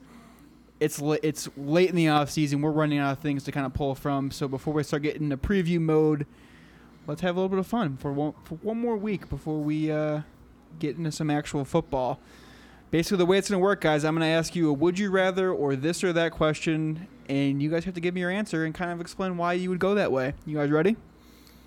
[0.80, 2.60] It's la- it's late in the off season.
[2.60, 4.32] We're running out of things to kind of pull from.
[4.32, 6.26] So before we start getting into preview mode,
[7.06, 9.92] let's have a little bit of fun for one for one more week before we
[9.92, 10.22] uh,
[10.78, 12.20] get into some actual football.
[12.90, 14.98] Basically, the way it's going to work, guys, I'm going to ask you a would
[14.98, 18.30] you rather or this or that question, and you guys have to give me your
[18.30, 20.34] answer and kind of explain why you would go that way.
[20.44, 20.96] You guys ready?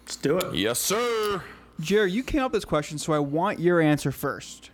[0.04, 0.54] Let's do it.
[0.54, 1.44] Yes, sir.
[1.80, 4.72] Jerry, you came up with this question, so I want your answer first.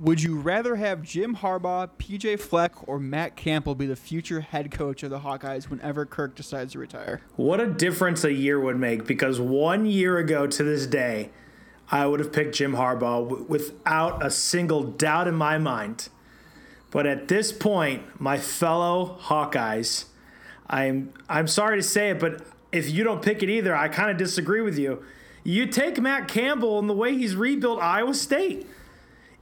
[0.00, 4.72] Would you rather have Jim Harbaugh, PJ Fleck, or Matt Campbell be the future head
[4.72, 7.20] coach of the Hawkeyes whenever Kirk decides to retire?
[7.36, 11.30] What a difference a year would make because one year ago to this day,
[11.92, 16.08] I would have picked Jim Harbaugh w- without a single doubt in my mind.
[16.90, 20.06] But at this point, my fellow Hawkeyes,
[20.68, 24.10] I'm I'm sorry to say it, but if you don't pick it either, I kind
[24.10, 25.04] of disagree with you.
[25.44, 28.66] You take Matt Campbell and the way he's rebuilt Iowa State.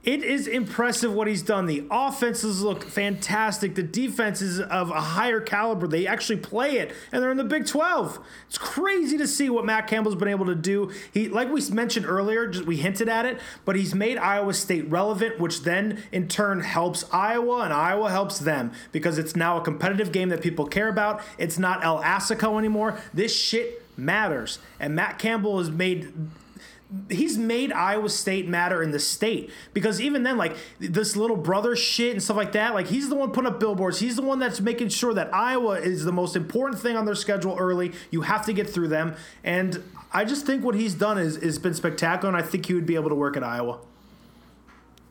[0.03, 1.67] It is impressive what he's done.
[1.67, 3.75] The offenses look fantastic.
[3.75, 5.85] The defense is of a higher caliber.
[5.85, 8.19] They actually play it, and they're in the Big 12.
[8.47, 10.91] It's crazy to see what Matt Campbell's been able to do.
[11.13, 14.89] He, like we mentioned earlier, just we hinted at it, but he's made Iowa State
[14.89, 19.61] relevant, which then in turn helps Iowa, and Iowa helps them because it's now a
[19.61, 21.21] competitive game that people care about.
[21.37, 22.97] It's not El Assico anymore.
[23.13, 26.11] This shit matters, and Matt Campbell has made
[27.09, 31.75] he's made Iowa State matter in the state because even then, like this little brother
[31.75, 33.99] shit and stuff like that, like he's the one putting up billboards.
[33.99, 37.15] He's the one that's making sure that Iowa is the most important thing on their
[37.15, 37.93] schedule early.
[38.09, 41.59] You have to get through them, and I just think what he's done is has
[41.59, 43.79] been spectacular, and I think he would be able to work at Iowa.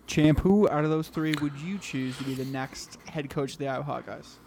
[0.07, 3.53] Champ, who out of those three would you choose to be the next head coach
[3.53, 4.40] of the Iowa Hawkeyes?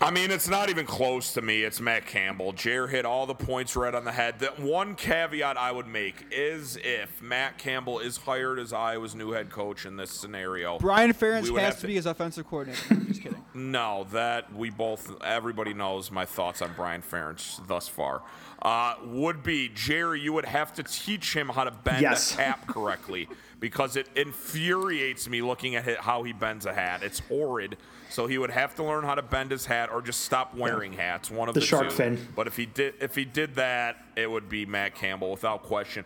[0.00, 1.64] I mean, it's not even close to me.
[1.64, 2.52] It's Matt Campbell.
[2.52, 4.38] Jer hit all the points right on the head.
[4.38, 9.32] The one caveat I would make is if Matt Campbell is hired as Iowa's new
[9.32, 10.78] head coach in this scenario.
[10.78, 12.80] Brian Ferentz has have to be his offensive coordinator.
[12.90, 13.44] I'm just kidding.
[13.54, 18.22] No, that we both, everybody knows my thoughts on Brian Ferentz thus far.
[18.62, 22.34] Uh, would be Jerry, you would have to teach him how to bend Yes.
[22.34, 27.02] a cap correctly because it infuriates me looking at how he bends a hat.
[27.02, 27.76] It's horrid.
[28.10, 30.92] So he would have to learn how to bend his hat or just stop wearing
[30.94, 31.30] hats.
[31.30, 31.94] One of The the, shark two.
[31.94, 32.28] fin.
[32.34, 36.04] But if he did, if he did that, it would be Matt Campbell without question.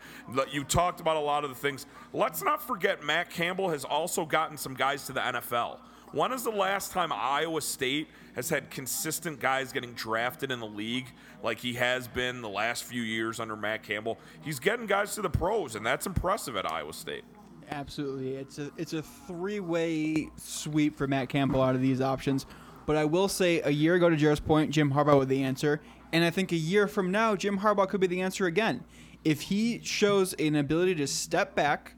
[0.50, 1.86] You talked about a lot of the things.
[2.12, 5.78] Let's not forget Matt Campbell has also gotten some guys to the NFL.
[6.12, 10.66] When is the last time Iowa State has had consistent guys getting drafted in the
[10.66, 11.06] league
[11.42, 14.18] like he has been the last few years under Matt Campbell?
[14.42, 17.24] He's getting guys to the pros, and that's impressive at Iowa State.
[17.70, 22.46] Absolutely, it's a it's a three way sweep for Matt Campbell out of these options.
[22.84, 25.80] But I will say, a year ago to Jared's point, Jim Harbaugh was the answer,
[26.12, 28.84] and I think a year from now, Jim Harbaugh could be the answer again.
[29.24, 31.94] If he shows an ability to step back,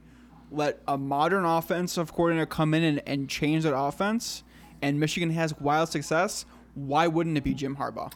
[0.51, 4.45] let a modern offensive coordinator come in and, and change that offense,
[4.83, 8.13] and Michigan has wild success, why wouldn't it be Jim Harbaugh?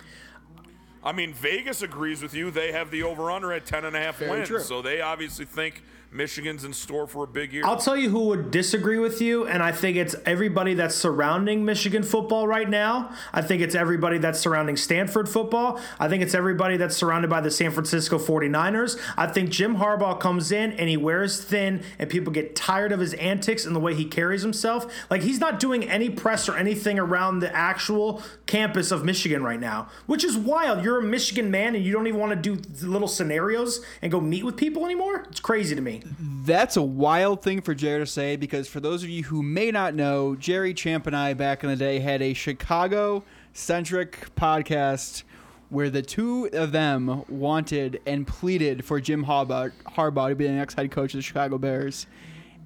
[1.02, 2.50] I mean, Vegas agrees with you.
[2.50, 4.48] They have the over under at 10 and a half Very wins.
[4.48, 4.61] true.
[4.61, 7.66] So they obviously think Michigan's in store for a big year.
[7.66, 11.66] I'll tell you who would disagree with you, and I think it's everybody that's surrounding
[11.66, 13.12] Michigan football right now.
[13.33, 15.79] I think it's everybody that's surrounding Stanford football.
[16.01, 18.99] I think it's everybody that's surrounded by the San Francisco 49ers.
[19.18, 23.01] I think Jim Harbaugh comes in and he wears thin, and people get tired of
[23.01, 24.90] his antics and the way he carries himself.
[25.11, 29.61] Like, he's not doing any press or anything around the actual campus of Michigan right
[29.61, 30.83] now, which is wild.
[30.83, 34.21] You're a Michigan man and you don't even want to do little scenarios and go
[34.23, 35.27] meet with people anymore?
[35.29, 35.97] It's crazy to me.
[36.18, 39.70] That's a wild thing for Jerry to say because for those of you who may
[39.70, 45.22] not know, Jerry Champ and I back in the day had a Chicago centric podcast
[45.70, 50.52] where the two of them wanted and pleaded for Jim Harbaugh, Harbaugh to be the
[50.52, 52.06] next head coach of the Chicago Bears.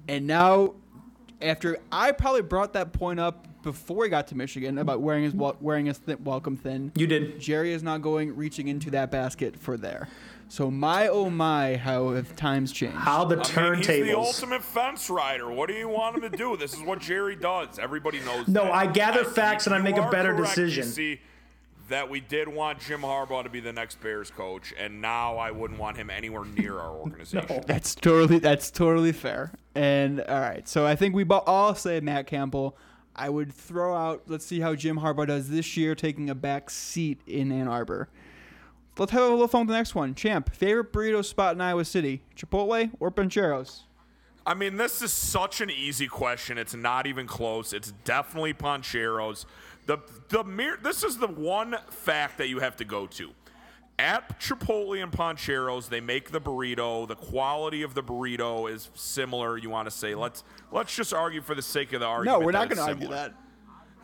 [0.07, 0.75] And now,
[1.41, 5.33] after I probably brought that point up before he got to Michigan about wearing his
[5.33, 7.39] wearing his th- welcome thin, You did.
[7.39, 10.09] Jerry is not going reaching into that basket for there.
[10.53, 12.95] So my oh my, how have times changed?
[12.95, 15.51] How the I mean, he's the ultimate fence rider.
[15.51, 16.55] What do you want him to do?
[16.55, 17.79] This is what Jerry does.
[17.79, 18.47] Everybody knows.
[18.47, 18.71] No, that.
[18.71, 20.83] I gather facts and I you make a are better correct, decision.
[20.83, 21.17] DC,
[21.89, 25.49] that we did want Jim Harbaugh to be the next Bears coach, and now I
[25.49, 27.63] wouldn't want him anywhere near our organization.
[27.65, 29.53] That's totally that's totally fair.
[29.73, 32.77] And all right, so I think we bo- all say Matt Campbell.
[33.15, 34.25] I would throw out.
[34.27, 38.07] Let's see how Jim Harbaugh does this year, taking a back seat in Ann Arbor.
[38.97, 40.13] Let's have a little fun with the next one.
[40.13, 43.81] Champ, favorite burrito spot in Iowa City: Chipotle or Pancheros?
[44.45, 46.57] I mean, this is such an easy question.
[46.57, 47.73] It's not even close.
[47.73, 49.45] It's definitely Pancheros.
[49.85, 49.97] The
[50.29, 53.31] the mere this is the one fact that you have to go to.
[53.99, 57.07] At Chipotle and Pancheros, they make the burrito.
[57.07, 59.57] The quality of the burrito is similar.
[59.57, 62.39] You want to say let's let's just argue for the sake of the argument.
[62.39, 63.33] No, we're not going to argue that.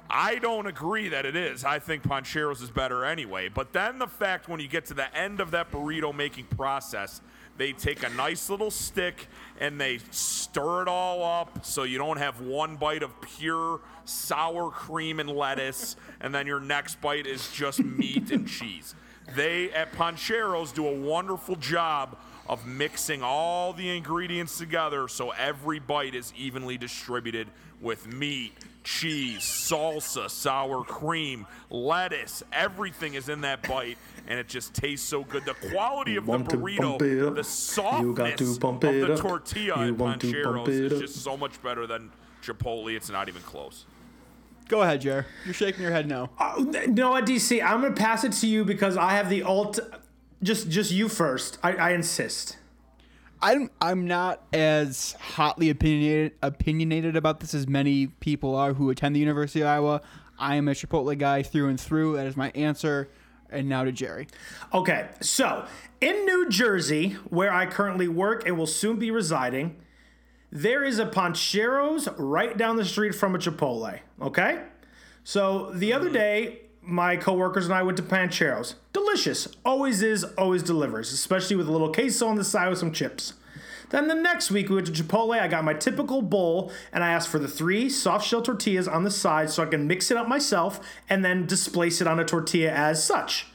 [0.10, 1.64] I don't agree that it is.
[1.64, 3.48] I think Pancheros is better anyway.
[3.48, 7.22] But then the fact when you get to the end of that burrito making process,
[7.58, 9.28] they take a nice little stick
[9.60, 14.72] and they stir it all up so you don't have one bite of pure sour
[14.72, 18.96] cream and lettuce, and then your next bite is just meat and cheese.
[19.36, 22.18] They at Pancheros do a wonderful job
[22.48, 27.48] of mixing all the ingredients together so every bite is evenly distributed
[27.82, 32.44] with meat, cheese, salsa, sour cream, lettuce.
[32.52, 35.46] Everything is in that bite, and it just tastes so good.
[35.46, 37.36] The quality of the want burrito, pump it up.
[37.36, 41.00] the You got to softness of the tortilla You at want Pancheros it is up.
[41.00, 42.12] just so much better than
[42.44, 42.96] Chipotle.
[42.96, 43.86] It's not even close.
[44.68, 45.26] Go ahead, Jer.
[45.46, 46.30] You're shaking your head now.
[46.40, 46.46] no.
[46.46, 47.64] Uh, you know what, DC?
[47.64, 49.80] I'm gonna pass it to you because I have the alt.
[50.44, 51.58] Just, just you first.
[51.64, 52.58] I, I insist.
[53.42, 59.16] I'm I'm not as hotly opinionated opinionated about this as many people are who attend
[59.16, 60.02] the University of Iowa.
[60.38, 62.18] I am a Chipotle guy through and through.
[62.18, 63.10] That is my answer.
[63.52, 64.28] And now to Jerry.
[64.74, 65.66] Okay, so
[66.02, 69.76] in New Jersey, where I currently work and will soon be residing,
[70.52, 74.00] there is a Pancheros right down the street from a Chipotle.
[74.22, 74.62] Okay,
[75.24, 76.14] so the other mm-hmm.
[76.14, 78.76] day, my coworkers and I went to Pancheros.
[78.94, 82.92] Delicious, always is, always delivers, especially with a little queso on the side with some
[82.92, 83.34] chips.
[83.90, 85.40] Then the next week we went to Chipotle.
[85.40, 89.04] I got my typical bowl and I asked for the three soft shell tortillas on
[89.04, 92.26] the side so I can mix it up myself and then displace it on a
[92.26, 93.48] tortilla as such.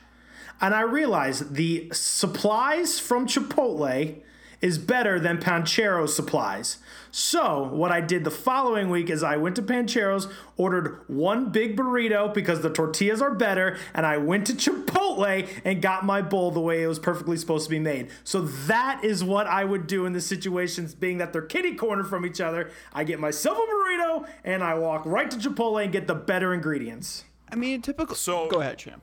[0.61, 4.23] And I realized the supplies from Chipotle
[4.65, 6.79] is better than Pancheros supplies.
[7.11, 11.77] So, what I did the following week is I went to Pancheros, ordered one big
[11.77, 16.51] burrito because the tortillas are better, and I went to Chipotle and got my bowl
[16.51, 18.09] the way it was perfectly supposed to be made.
[18.25, 22.03] So, that is what I would do in the situations, being that they're kitty corner
[22.03, 22.71] from each other.
[22.91, 26.55] I get myself a burrito and I walk right to Chipotle and get the better
[26.55, 27.25] ingredients.
[27.53, 28.17] I mean, typical.
[28.17, 29.03] So- go ahead, champ.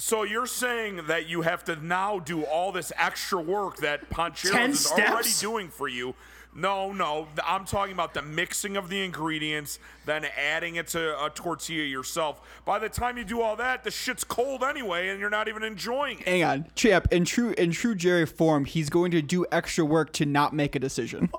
[0.00, 4.52] So you're saying that you have to now do all this extra work that Pancheros
[4.52, 6.14] Ten is already doing for you.
[6.54, 11.30] No, no, I'm talking about the mixing of the ingredients, then adding it to a
[11.30, 12.40] tortilla yourself.
[12.64, 15.62] By the time you do all that, the shit's cold anyway, and you're not even
[15.62, 16.26] enjoying it.
[16.26, 17.06] Hang on, champ.
[17.12, 20.74] In true in true Jerry form, he's going to do extra work to not make
[20.74, 21.30] a decision.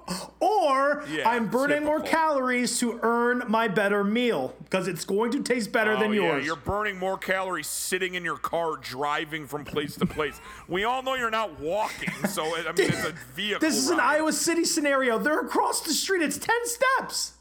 [0.61, 5.41] Or Yeah, I'm burning more calories to earn my better meal because it's going to
[5.41, 6.45] taste better Oh, than yeah, yours.
[6.45, 10.41] you're burning more calories sitting in your car driving from place to place.
[10.67, 13.61] We all know you're not walking, so I mean it's a vehicle.
[13.61, 13.99] this is an.
[14.01, 14.98] Iowa City scenario.
[15.05, 16.21] They're across the street.
[16.21, 17.33] It's 10 steps.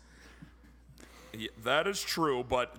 [1.32, 2.74] Yeah, that is true, but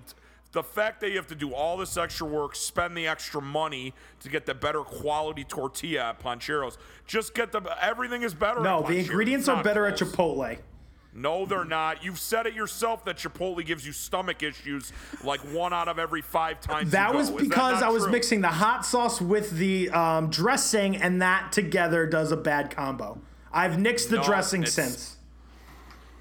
[0.51, 3.93] the fact that you have to do all this extra work, spend the extra money
[4.21, 8.59] to get the better quality tortilla at Pancheros, just get the everything is better.
[8.59, 9.97] No, the ingredients are better at.
[9.97, 10.57] Chipotle.
[11.13, 12.03] No, they're not.
[12.03, 16.21] You've said it yourself that Chipotle gives you stomach issues like one out of every
[16.21, 16.91] five times.
[16.91, 17.29] That was.
[17.29, 18.11] Is that because I was true?
[18.11, 23.19] mixing the hot sauce with the um, dressing, and that together does a bad combo.
[23.51, 25.17] I've nixed the No, dressing since.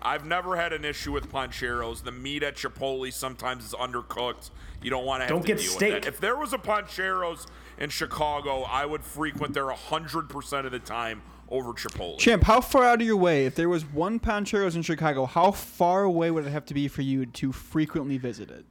[0.00, 2.04] I've never had an issue with Pancheros.
[2.04, 4.50] The meat at Chipotle sometimes is undercooked.
[4.80, 5.94] You don't want to have Don't to get deal steak.
[5.94, 6.08] with that.
[6.08, 7.46] If there was a Pancheros
[7.78, 12.18] in Chicago, I would frequent there 100% of the time over Chipotle.
[12.18, 15.50] Champ, how far out of your way, if there was one Pancheros in Chicago, how
[15.50, 18.64] far away would it have to be for you to frequently visit it?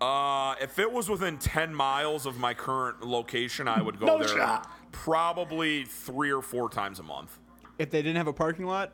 [0.00, 4.18] Uh, if it was within 10 miles of my current location, I would go No
[4.18, 4.70] there shot.
[4.92, 7.38] Probably three or four times a month.
[7.78, 8.92] If they didn't have a parking lot?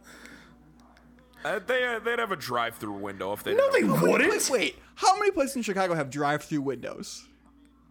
[1.44, 4.50] Uh, they, they'd have a drive-through window if they No, they wouldn't.
[4.50, 7.26] Wait, how many places in Chicago have drive-through windows?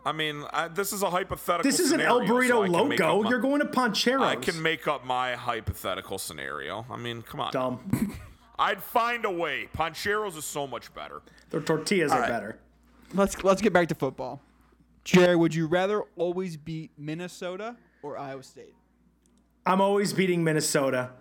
[0.05, 2.71] I mean, I, this is a hypothetical This is an El scenario, so I Burrito
[2.71, 3.23] can Loco.
[3.23, 4.21] my- You're going to Pancheros.
[4.21, 6.85] I can make up my hypothetical scenario.
[6.89, 7.51] I mean, come on.
[7.53, 8.17] Dumb.
[8.59, 9.69] I'd find a way.
[9.75, 11.21] Pancheros is so much better.
[11.49, 12.29] Their tortillas are right.
[12.29, 12.59] better.
[13.13, 14.41] Let's let's get back to football.
[15.03, 18.75] Jerry, would you rather always beat Minnesota or Iowa State?
[19.65, 21.11] I'm always beating Minnesota.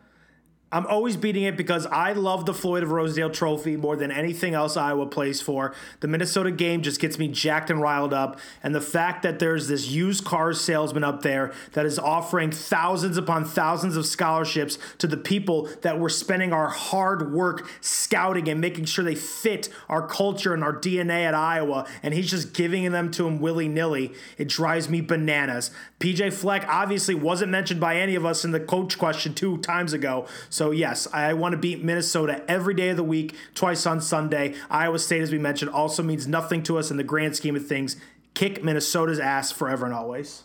[0.72, 4.54] I'm always beating it because I love the Floyd of Rosedale trophy more than anything
[4.54, 5.74] else Iowa plays for.
[6.00, 8.40] The Minnesota game just gets me jacked and riled up.
[8.62, 13.18] And the fact that there's this used car salesman up there that is offering thousands
[13.18, 18.58] upon thousands of scholarships to the people that we're spending our hard work scouting and
[18.58, 22.90] making sure they fit our culture and our DNA at Iowa, and he's just giving
[22.92, 25.70] them to him willy nilly, it drives me bananas.
[26.00, 29.92] PJ Fleck obviously wasn't mentioned by any of us in the coach question two times
[29.92, 30.26] ago.
[30.48, 34.54] So, yes, I want to beat Minnesota every day of the week, twice on Sunday.
[34.70, 37.66] Iowa State, as we mentioned, also means nothing to us in the grand scheme of
[37.66, 37.96] things.
[38.34, 40.44] Kick Minnesota's ass forever and always.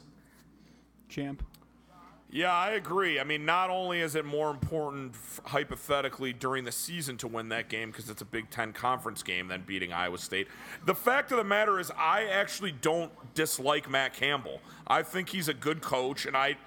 [1.10, 1.44] Champ.
[2.30, 3.22] Yeah, I agree.
[3.22, 5.16] I mean, not only is it more important
[5.46, 9.48] hypothetically during the season to win that game because it's a Big Ten conference game
[9.48, 10.48] than beating Iowa State.
[10.86, 14.60] The fact of the matter is, I actually don't dislike Matt Campbell.
[14.88, 16.58] I think he's a good coach, and I, di-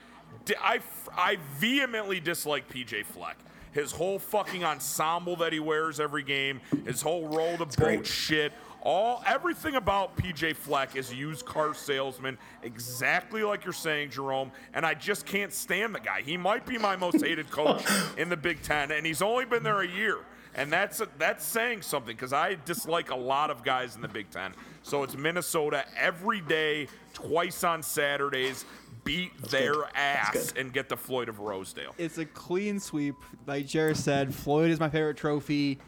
[0.61, 0.81] I,
[1.16, 3.37] I vehemently dislike PJ Fleck.
[3.72, 8.07] His whole fucking ensemble that he wears every game, his whole roll the boat great.
[8.07, 8.53] shit.
[8.83, 14.51] All everything about PJ Fleck is used car salesman, exactly like you're saying, Jerome.
[14.72, 16.22] And I just can't stand the guy.
[16.22, 17.85] He might be my most hated coach
[18.16, 20.18] in the Big Ten, and he's only been there a year.
[20.55, 24.31] And that's that's saying something because I dislike a lot of guys in the Big
[24.31, 24.53] Ten.
[24.83, 28.64] So it's Minnesota every day, twice on Saturdays.
[29.11, 31.94] Beat their ass and get the Floyd of Rosedale.
[31.98, 33.16] It's a clean sweep.
[33.44, 35.78] Like Jared said, Floyd is my favorite trophy.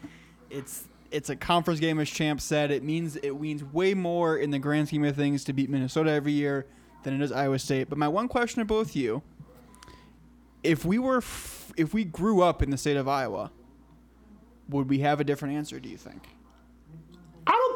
[0.49, 2.69] It's it's a conference game, as Champ said.
[2.69, 6.11] It means it means way more in the grand scheme of things to beat Minnesota
[6.11, 6.65] every year
[7.03, 7.87] than it does Iowa State.
[7.87, 9.21] But my one question to both you:
[10.61, 13.51] If we were, f- if we grew up in the state of Iowa,
[14.67, 15.79] would we have a different answer?
[15.79, 16.27] Do you think?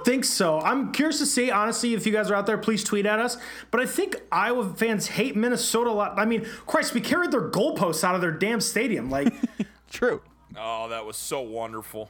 [0.08, 0.62] I think so.
[0.62, 3.36] I'm curious to see, honestly, if you guys are out there, please tweet at us.
[3.72, 6.18] But I think Iowa fans hate Minnesota a lot.
[6.18, 9.10] I mean, Christ, we carried their goalposts out of their damn stadium.
[9.10, 9.34] Like,
[9.92, 10.22] True.
[10.58, 12.10] Oh, that was so wonderful.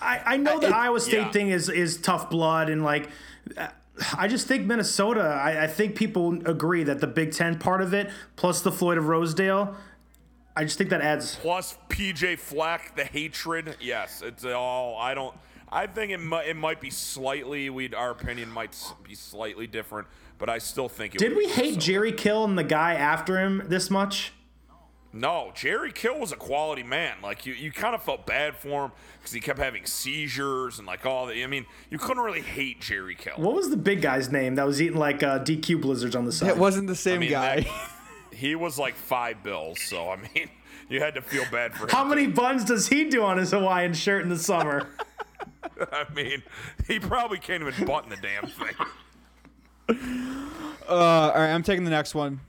[0.00, 1.32] I, I know the it- Iowa State yeah.
[1.32, 3.10] thing is is tough blood and like.
[3.58, 3.68] uh,
[4.16, 5.20] I just think Minnesota.
[5.20, 8.96] I, I think people agree that the Big Ten part of it, plus the Floyd
[8.98, 9.76] of Rosedale,
[10.56, 11.36] I just think that adds.
[11.36, 13.76] plus PJ Fleck, the hatred.
[13.80, 14.96] Yes, it's all.
[14.96, 15.36] I don't.
[15.74, 16.46] I think it might.
[16.46, 17.68] It might be slightly.
[17.68, 20.06] We would our opinion might be slightly different,
[20.38, 21.16] but I still think.
[21.16, 21.80] It Did would we be hate so.
[21.80, 24.32] Jerry Kill and the guy after him this much?
[25.12, 27.16] No, Jerry Kill was a quality man.
[27.22, 30.86] Like you, you kind of felt bad for him because he kept having seizures and
[30.86, 31.42] like all the.
[31.42, 33.34] I mean, you couldn't really hate Jerry Kill.
[33.36, 36.32] What was the big guy's name that was eating like uh, DQ blizzards on the
[36.32, 36.50] side?
[36.50, 37.60] It wasn't the same I mean, guy.
[37.60, 37.90] that-
[38.32, 40.50] he was like five bills, so I mean,
[40.88, 41.90] you had to feel bad for him.
[41.90, 44.88] How many buns does he do on his Hawaiian shirt in the summer?
[45.92, 46.42] I mean,
[46.86, 48.74] he probably can't even button the damn thing.
[50.86, 50.92] Uh,
[51.34, 52.40] all right, I'm taking the next one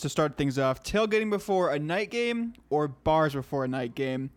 [0.00, 0.82] to start things off.
[0.82, 4.30] Tailgating before a night game or bars before a night game.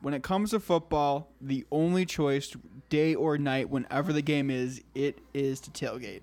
[0.00, 2.56] When it comes to football, the only choice,
[2.88, 6.22] day or night, whenever the game is, it is to tailgate.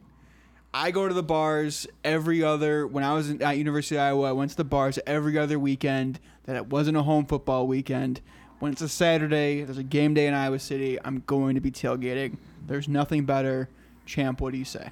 [0.74, 2.86] I go to the bars every other.
[2.86, 6.20] When I was at University of Iowa, I went to the bars every other weekend.
[6.44, 8.22] That it wasn't a home football weekend.
[8.60, 10.98] When it's a Saturday, there's a game day in Iowa City.
[11.06, 12.38] I'm going to be tailgating.
[12.66, 13.70] There's nothing better.
[14.06, 14.90] Champ, what do you say?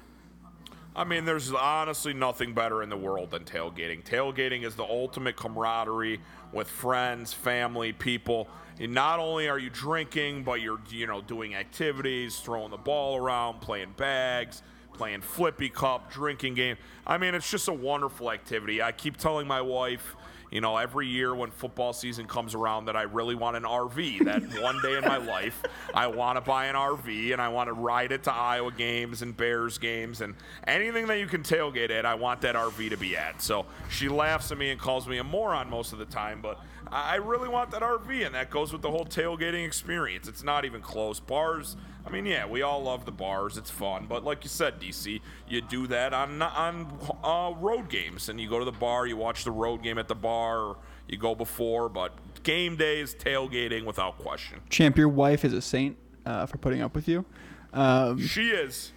[0.94, 4.04] I mean, there's honestly nothing better in the world than tailgating.
[4.04, 6.20] Tailgating is the ultimate camaraderie
[6.52, 8.48] with friends, family, people.
[8.78, 13.16] And not only are you drinking, but you're you know doing activities, throwing the ball
[13.16, 14.62] around, playing bags,
[14.94, 16.76] playing flippy cup, drinking game.
[17.06, 18.80] I mean, it's just a wonderful activity.
[18.80, 20.16] I keep telling my wife,
[20.50, 24.24] you know, every year when football season comes around that I really want an RV.
[24.24, 25.62] That one day in my life,
[25.94, 29.22] I want to buy an RV and I want to ride it to Iowa games
[29.22, 30.34] and Bears games and
[30.66, 33.42] anything that you can tailgate at, I want that RV to be at.
[33.42, 36.60] So she laughs at me and calls me a moron most of the time, but
[36.90, 40.28] I really want that RV, and that goes with the whole tailgating experience.
[40.28, 41.18] It's not even close.
[41.18, 41.76] Bars,
[42.06, 43.58] I mean, yeah, we all love the bars.
[43.58, 46.86] It's fun, but like you said, DC, you do that on on
[47.24, 50.06] uh, road games, and you go to the bar, you watch the road game at
[50.06, 50.76] the bar, or
[51.08, 51.88] you go before.
[51.88, 52.12] But
[52.44, 54.60] game days, tailgating without question.
[54.70, 57.24] Champ, your wife is a saint uh, for putting up with you.
[57.72, 58.92] Um, She is.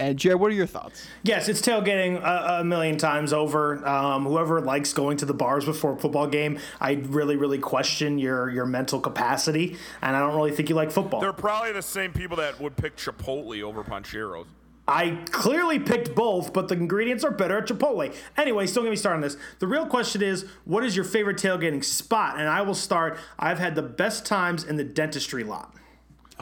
[0.00, 1.06] And Jared, what are your thoughts?
[1.22, 3.86] Yes, it's tailgating a, a million times over.
[3.86, 8.18] Um, whoever likes going to the bars before a football game, I really, really question
[8.18, 11.20] your your mental capacity, and I don't really think you like football.
[11.20, 14.46] They're probably the same people that would pick Chipotle over Pancheros.
[14.88, 18.12] I clearly picked both, but the ingredients are better at Chipotle.
[18.36, 19.36] Anyways, don't get me started on this.
[19.60, 22.40] The real question is, what is your favorite tailgating spot?
[22.40, 23.16] And I will start.
[23.38, 25.76] I've had the best times in the dentistry lot.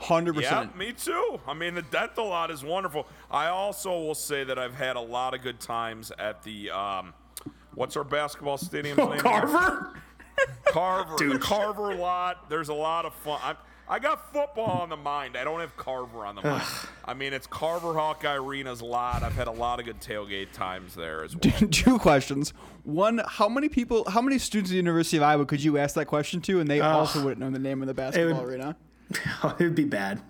[0.03, 0.53] Hundred percent.
[0.53, 0.79] Yeah, percent.
[0.79, 1.41] me too.
[1.47, 3.07] I mean, the dental lot is wonderful.
[3.31, 7.15] I also will say that I've had a lot of good times at the um,
[7.75, 9.09] what's our basketball stadium's name?
[9.13, 9.21] again?
[9.21, 9.93] Carver?
[10.67, 12.49] Carver, the Carver lot.
[12.49, 13.41] There's a lot of fun.
[13.43, 13.55] I,
[13.91, 15.35] I got football on the mind.
[15.37, 16.63] I don't have Carver on the mind.
[17.07, 19.23] I mean, it's Carver Hawkeye Arena's lot.
[19.23, 21.53] I've had a lot of good tailgate times there as well.
[21.71, 22.53] Two questions.
[22.85, 25.95] One, how many people, how many students at the University of Iowa could you ask
[25.95, 28.77] that question to, and they also wouldn't know the name of the basketball would- arena?
[29.45, 30.21] it would be bad.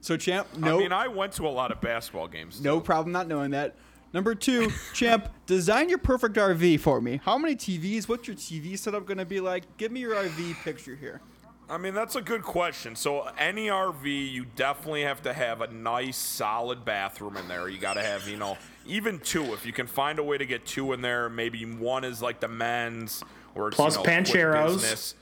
[0.00, 2.60] So, Champ, no, I mean, I went to a lot of basketball games.
[2.60, 3.76] no problem not knowing that.
[4.12, 7.20] Number two, Champ, design your perfect RV for me.
[7.22, 8.08] How many TVs?
[8.08, 9.76] What's your TV setup going to be like?
[9.76, 11.20] Give me your RV picture here.
[11.68, 12.96] I mean, that's a good question.
[12.96, 17.68] So, any RV, you definitely have to have a nice, solid bathroom in there.
[17.68, 19.52] You got to have, you know, even two.
[19.52, 22.40] If you can find a way to get two in there, maybe one is like
[22.40, 23.22] the men's,
[23.54, 24.72] where it's Plus you know, quick Pancheros.
[24.72, 25.14] business.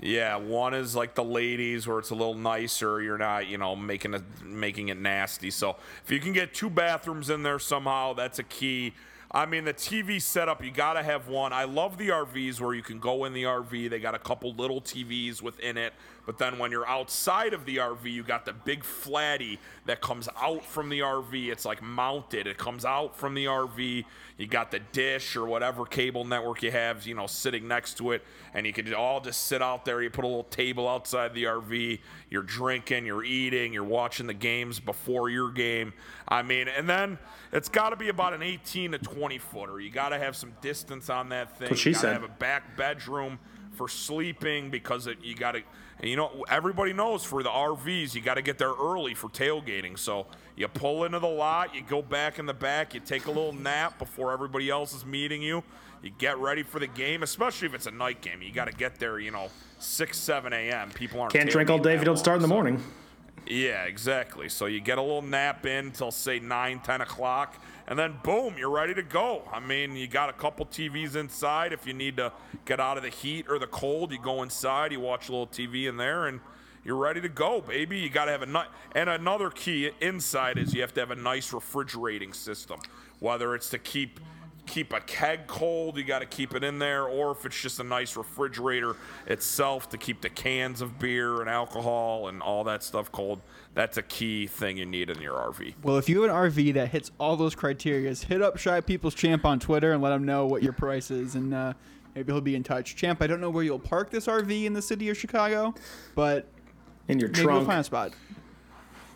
[0.00, 3.02] Yeah, one is like the ladies where it's a little nicer.
[3.02, 5.50] You're not, you know, making it making it nasty.
[5.50, 8.94] So if you can get two bathrooms in there somehow, that's a key.
[9.30, 11.52] I mean, the TV setup, you got to have one.
[11.52, 13.90] I love the RVs where you can go in the RV.
[13.90, 15.92] They got a couple little TVs within it.
[16.28, 20.28] But then when you're outside of the RV, you got the big flatty that comes
[20.38, 21.50] out from the RV.
[21.50, 22.46] It's like mounted.
[22.46, 24.04] It comes out from the RV.
[24.36, 28.12] You got the dish or whatever cable network you have, you know, sitting next to
[28.12, 28.22] it.
[28.52, 30.02] And you can all just sit out there.
[30.02, 31.98] You put a little table outside the RV.
[32.28, 35.94] You're drinking, you're eating, you're watching the games before your game.
[36.28, 37.16] I mean, and then
[37.54, 39.80] it's got to be about an 18 to 20 footer.
[39.80, 41.70] You got to have some distance on that thing.
[41.70, 42.12] what she you got to said.
[42.12, 43.38] have a back bedroom
[43.72, 45.62] for sleeping because it, you got to.
[46.02, 49.98] You know, everybody knows for the RVs, you got to get there early for tailgating.
[49.98, 50.26] So
[50.56, 53.52] you pull into the lot, you go back in the back, you take a little
[53.52, 55.64] nap before everybody else is meeting you.
[56.00, 58.40] You get ready for the game, especially if it's a night game.
[58.42, 59.48] You got to get there, you know,
[59.80, 60.90] 6, 7 a.m.
[60.90, 62.84] People aren't Can't drink all day if you don't start in the long, so- morning.
[63.48, 64.48] yeah, exactly.
[64.48, 68.56] So you get a little nap in until say 9, 10 o'clock, and then boom,
[68.58, 69.42] you're ready to go.
[69.50, 71.72] I mean, you got a couple TVs inside.
[71.72, 72.32] If you need to
[72.66, 75.46] get out of the heat or the cold, you go inside, you watch a little
[75.46, 76.40] TV in there, and
[76.84, 77.98] you're ready to go, baby.
[77.98, 78.68] You got to have a nice.
[78.94, 82.78] And another key inside is you have to have a nice refrigerating system,
[83.20, 84.20] whether it's to keep
[84.68, 87.80] keep a keg cold, you got to keep it in there, or if it's just
[87.80, 88.96] a nice refrigerator
[89.26, 93.40] itself to keep the cans of beer and alcohol and all that stuff cold.
[93.74, 95.74] That's a key thing you need in your RV.
[95.82, 99.14] Well, if you have an RV that hits all those criteria, hit up Shy People's
[99.14, 101.72] Champ on Twitter and let him know what your price is, and uh,
[102.14, 102.96] maybe he'll be in touch.
[102.96, 105.74] Champ, I don't know where you'll park this RV in the city of Chicago,
[106.14, 106.46] but
[107.08, 108.12] In your maybe we'll find a spot.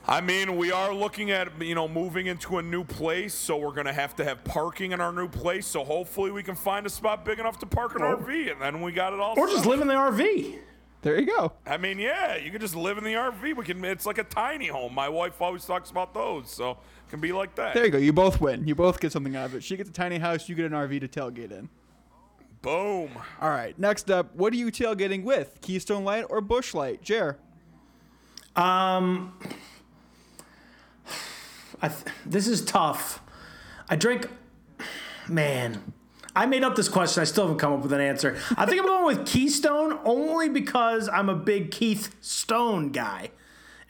[0.06, 3.72] I mean, we are looking at you know moving into a new place, so we're
[3.72, 5.66] gonna have to have parking in our new place.
[5.66, 8.82] So hopefully we can find a spot big enough to park an RV, and then
[8.82, 9.38] we got it all.
[9.38, 10.58] Or just live in the RV.
[11.02, 11.52] There you go.
[11.66, 13.56] I mean, yeah, you can just live in the RV.
[13.56, 13.84] We can.
[13.84, 14.94] It's like a tiny home.
[14.94, 16.76] My wife always talks about those, so it
[17.10, 17.74] can be like that.
[17.74, 17.98] There you go.
[17.98, 18.66] You both win.
[18.66, 19.62] You both get something out of it.
[19.62, 20.48] She gets a tiny house.
[20.48, 21.68] You get an RV to tailgate in.
[22.60, 23.10] Boom.
[23.40, 23.76] All right.
[23.78, 25.58] Next up, what are you tailgating with?
[25.60, 27.02] Keystone Light or Busch Light?
[27.02, 27.36] Jer.
[28.54, 29.71] Um, I
[31.88, 33.20] th- this is tough.
[33.88, 34.28] I drink.
[35.28, 35.92] Man,
[36.34, 37.20] I made up this question.
[37.20, 38.36] I still haven't come up with an answer.
[38.56, 43.30] I think I'm going with Keystone only because I'm a big Keith Stone guy.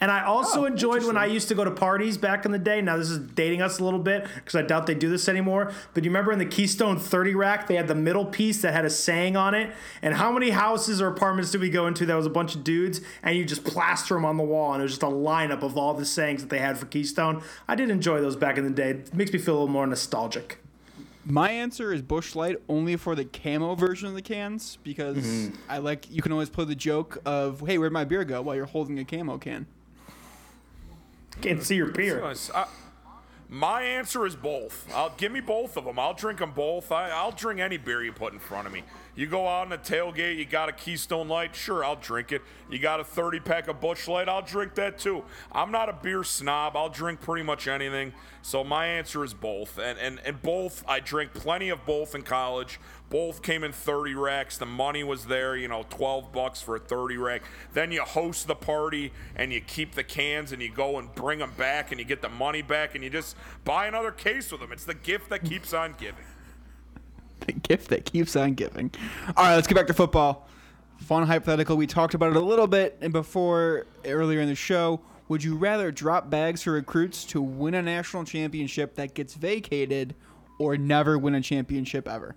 [0.02, 2.58] And I also Oh, enjoyed when I used to go to parties back in the
[2.58, 2.82] day.
[2.82, 5.70] Now this is dating us a little bit because I doubt they do this anymore.
[5.94, 8.84] But you remember in the Keystone 30 rack, they had the middle piece that had
[8.84, 9.70] a saying on it.
[10.02, 12.64] And how many houses or apartments did we go into that was a bunch of
[12.64, 15.62] dudes and you just plaster them on the wall and it was just a lineup
[15.62, 17.40] of all the sayings that they had for Keystone.
[17.68, 18.90] I did enjoy those back in the day.
[18.90, 20.58] It makes me feel a little more nostalgic.
[21.24, 25.54] My answer is Busch Light only for the camo version of the cans because Mm-hmm.
[25.68, 28.56] I like you can always play the joke of hey where'd my beer go while
[28.56, 29.66] you're holding a camo can.
[31.40, 32.24] Can't see your beer.
[32.24, 32.66] I-
[33.52, 34.90] my answer is both.
[34.94, 35.98] I'll give me both of them.
[35.98, 36.90] I'll drink them both.
[36.90, 38.82] I, I'll drink any beer you put in front of me.
[39.14, 42.40] You go out on a tailgate, you got a Keystone Light, sure, I'll drink it.
[42.70, 45.22] You got a 30 pack of Busch Light, I'll drink that too.
[45.52, 46.78] I'm not a beer snob.
[46.78, 48.14] I'll drink pretty much anything.
[48.40, 49.78] So my answer is both.
[49.78, 52.80] And and, and both, I drank plenty of both in college.
[53.12, 54.56] Both came in 30 racks.
[54.56, 57.42] The money was there, you know, 12 bucks for a 30 rack.
[57.74, 61.38] Then you host the party and you keep the cans and you go and bring
[61.38, 63.36] them back and you get the money back and you just
[63.66, 64.72] buy another case with them.
[64.72, 66.24] It's the gift that keeps on giving.
[67.40, 68.90] The gift that keeps on giving.
[69.36, 70.48] All right, let's get back to football.
[70.96, 71.76] Fun hypothetical.
[71.76, 75.02] We talked about it a little bit and before earlier in the show.
[75.28, 80.14] Would you rather drop bags for recruits to win a national championship that gets vacated,
[80.58, 82.36] or never win a championship ever?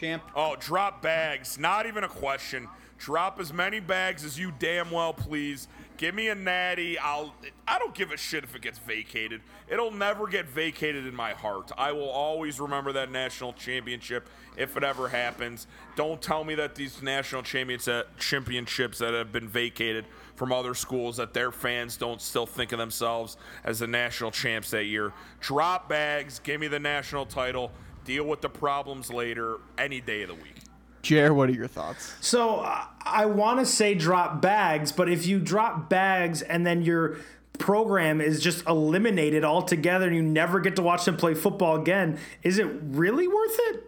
[0.00, 0.22] Champ.
[0.34, 1.58] Oh, drop bags.
[1.58, 2.68] Not even a question.
[2.96, 5.68] Drop as many bags as you damn well please.
[5.98, 6.98] Give me a natty.
[6.98, 7.34] I'll
[7.68, 9.42] I don't give a shit if it gets vacated.
[9.68, 11.70] It'll never get vacated in my heart.
[11.76, 15.66] I will always remember that national championship if it ever happens.
[15.96, 21.18] Don't tell me that these national uh, championships that have been vacated from other schools
[21.18, 25.12] that their fans don't still think of themselves as the national champs that year.
[25.40, 27.70] Drop bags, give me the national title.
[28.04, 30.54] Deal with the problems later, any day of the week.
[31.02, 32.14] Jer, what are your thoughts?
[32.20, 36.82] So uh, I want to say drop bags, but if you drop bags and then
[36.82, 37.16] your
[37.58, 42.18] program is just eliminated altogether and you never get to watch them play football again,
[42.42, 43.84] is it really worth it?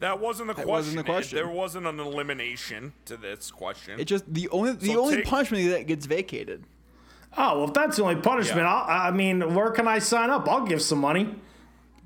[0.00, 0.72] That wasn't the That question.
[0.72, 1.38] wasn't the question.
[1.38, 4.00] It- there wasn't an elimination to this question.
[4.00, 6.64] It just the only the So only take- punishment that gets vacated.
[7.38, 8.74] Oh, well, if that's the only punishment, Yeah.
[8.74, 10.46] I'll, I mean, where can I sign up?
[10.48, 11.34] I'll give some money.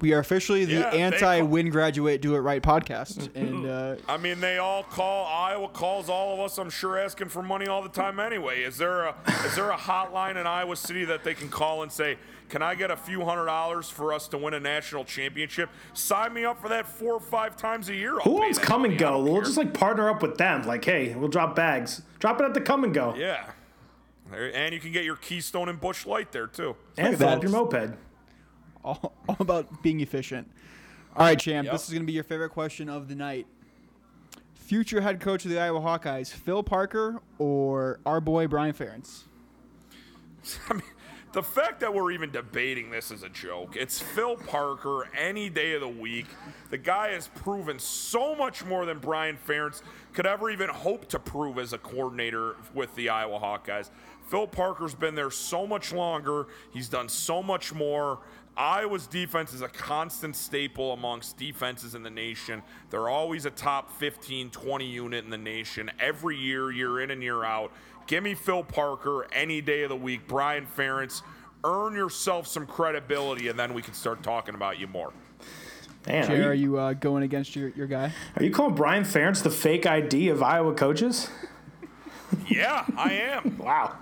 [0.01, 4.19] We are officially the Yeah, they anti-win graduate do it right podcast, and uh, I
[4.19, 6.59] mean, they all call Iowa calls all of us.
[6.59, 8.21] I'm sure asking for money all the time.
[8.21, 9.15] Anyway, is there a
[9.47, 12.19] is there a hotline in Iowa City that they can call and say,
[12.51, 15.71] "Can I get a few hundred dollars for us to win a national championship?
[15.95, 18.59] Sign me up for that four or five times a year." I'll Who pay owns
[18.59, 18.97] Come and money.
[18.97, 19.23] I Go?
[19.23, 19.45] We'll care.
[19.45, 20.67] just like partner up with them.
[20.67, 22.03] Like, hey, we'll drop bags.
[22.19, 23.15] Drop it at the Kum & Go.
[23.17, 23.51] yeah.
[24.33, 26.77] And you can get your Keystone and Busch Light there too.
[26.99, 27.95] And fill up your moped.
[28.87, 30.51] All, all about being efficient.
[31.17, 31.65] All right, champ.
[31.67, 31.73] Yep.
[31.73, 33.47] This is going to be your favorite question of the night.
[34.55, 39.23] Future head coach of the Iowa Hawkeyes, Phil Parker or our boy Brian Ferentz?
[40.69, 40.83] I mean,
[41.33, 43.77] the fact that we're even debating this is a joke.
[43.77, 46.27] It's Phil Parker any day of the week.
[46.71, 49.83] The guy has proven so much more than Brian Ferentz
[50.13, 53.91] could ever even hope to prove as a coordinator with the Iowa Hawkeyes.
[54.29, 56.47] Phil Parker's been there so much longer.
[56.73, 58.19] He's done so much more.
[58.57, 62.63] Iowa's defense is a constant staple amongst defenses in the nation.
[62.89, 67.23] They're always a top 15, 20 unit in the nation every year, year in and
[67.23, 67.71] year out.
[68.07, 70.27] Give me Phil Parker any day of the week.
[70.27, 71.23] Brian Ferentz,
[71.65, 75.13] earn yourself some credibility, and then we can start talking about you more.
[76.07, 78.13] Man, Jay, are are you, you uh, going against your, your guy?
[78.37, 81.29] are you calling Brian Ferentz the fake ID of Iowa coaches?
[82.49, 83.59] Yeah, I am.
[83.67, 83.97] Wow,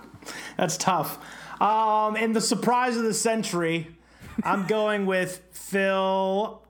[0.57, 1.17] that's tough.
[1.61, 3.94] Um, and the surprise of the century,
[4.43, 6.61] I'm going with Phil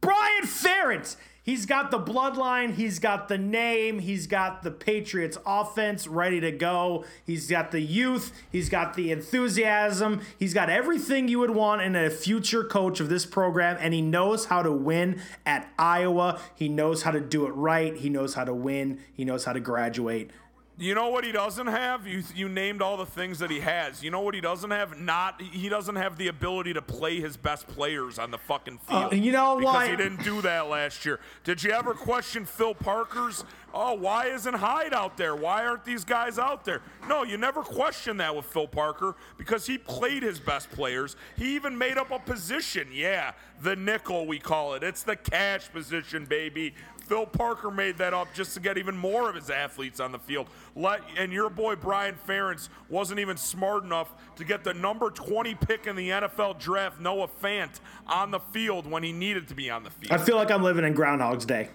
[0.00, 1.16] Brian Ferentz.
[1.44, 6.52] He's got the bloodline, he's got the name, he's got the Patriots offense ready to
[6.52, 7.04] go.
[7.26, 11.96] He's got the youth, he's got the enthusiasm, he's got everything you would want in
[11.96, 16.40] a future coach of this program, and he knows how to win at Iowa.
[16.54, 19.52] He knows how to do it right, he knows how to win, he knows how
[19.52, 20.30] to graduate.
[20.78, 22.06] You know what he doesn't have?
[22.06, 24.02] You you named all the things that he has.
[24.02, 24.98] You know what he doesn't have?
[24.98, 29.12] Not he doesn't have the ability to play his best players on the fucking field.
[29.12, 31.20] Uh, you know because why- Because he didn't do that last year.
[31.44, 33.44] Did you ever question Phil Parker's?
[33.74, 35.34] Oh, why isn't Hyde out there?
[35.36, 36.82] Why aren't these guys out there?
[37.08, 41.16] No, you never question that with Phil Parker because he played his best players.
[41.36, 42.88] He even made up a position.
[42.92, 44.82] Yeah, the nickel we call it.
[44.82, 46.74] It's the cash position, baby.
[47.12, 50.18] Phil Parker made that up just to get even more of his athletes on the
[50.18, 50.46] field.
[50.74, 55.54] Let, and your boy Brian Ferentz wasn't even smart enough to get the number 20
[55.56, 59.68] pick in the NFL draft, Noah Fant, on the field when he needed to be
[59.68, 60.10] on the field.
[60.10, 61.68] I feel like I'm living in Groundhog's Day.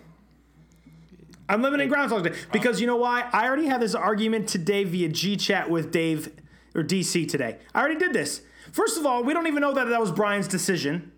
[1.48, 3.30] I'm living in Groundhog's Day because you know why?
[3.32, 6.34] I already had this argument today via G chat with Dave
[6.74, 7.60] or DC today.
[7.76, 8.42] I already did this.
[8.72, 11.12] First of all, we don't even know that that was Brian's decision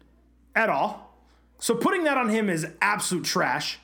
[0.58, 1.16] at all.
[1.58, 3.80] So putting that on him is absolute trash.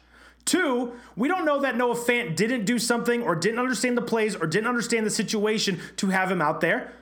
[0.46, 4.36] Two, we don't know that Noah Fant didn't do something or didn't understand the plays
[4.36, 6.94] or didn't understand the situation to have him out there.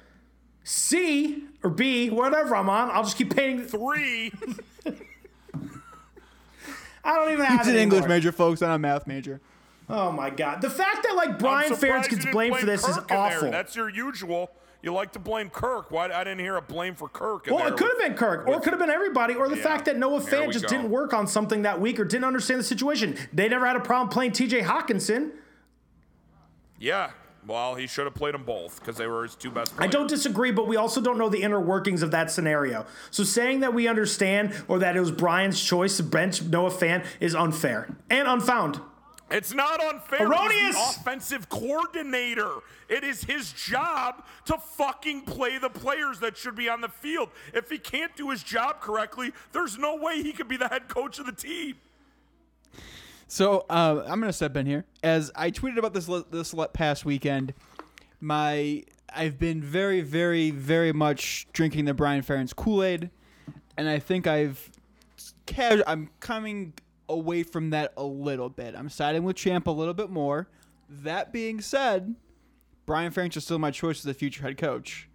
[0.64, 3.66] C or B, whatever I'm on, I'll just keep painting.
[3.66, 4.32] Three.
[7.04, 9.42] I don't even have He's it an English major, folks, not a math major.
[9.90, 10.62] Oh my god.
[10.62, 13.18] The fact that like Brian I'm Ferentz gets blamed for this is Kirk in there.
[13.18, 13.52] awful.
[13.52, 14.52] That's your usual.
[14.84, 15.92] You like to blame Kirk.
[15.92, 17.48] Why I didn't hear a blame for Kirk?
[17.50, 19.64] Well, it could have been Kirk, or it could have been everybody, or the Yeah,
[19.64, 20.70] fact that Noah Fant just go.
[20.70, 23.16] didn't work on something that week or didn't understand the situation.
[23.32, 25.32] They never had a problem playing TJ Hockenson.
[26.78, 27.12] Yeah.
[27.48, 29.74] Well, he should have played them both because they were his two best.
[29.78, 32.86] I don't disagree, but we also don't know the inner workings of that scenario.
[33.10, 37.06] So saying that we understand or that it was Brian's choice to bench Noah Fant
[37.22, 38.82] is unfair and unfound.
[39.34, 40.28] It's not unfair.
[40.28, 40.98] Erroneous!
[40.98, 42.60] Offensive coordinator.
[42.88, 47.30] It is his job to fucking play the players that should be on the field.
[47.52, 50.88] If he can't do his job correctly, there's no way he could be the head
[50.88, 51.76] coach of the team.
[53.28, 57.56] So uh, I'm gonna step in here as I tweeted about this this past weekend.
[58.22, 58.84] My
[59.16, 63.10] I've been very, very, very much drinking the Brian Ferentz Kool Aid,
[63.78, 64.70] and I think I've
[65.48, 66.74] casu- I'm coming
[67.10, 68.76] away from that a little bit.
[68.76, 70.48] I'm siding with Champ a little bit more.
[70.90, 72.16] That being said,
[72.86, 75.08] Brian Ferentz is still my choice as the future head coach.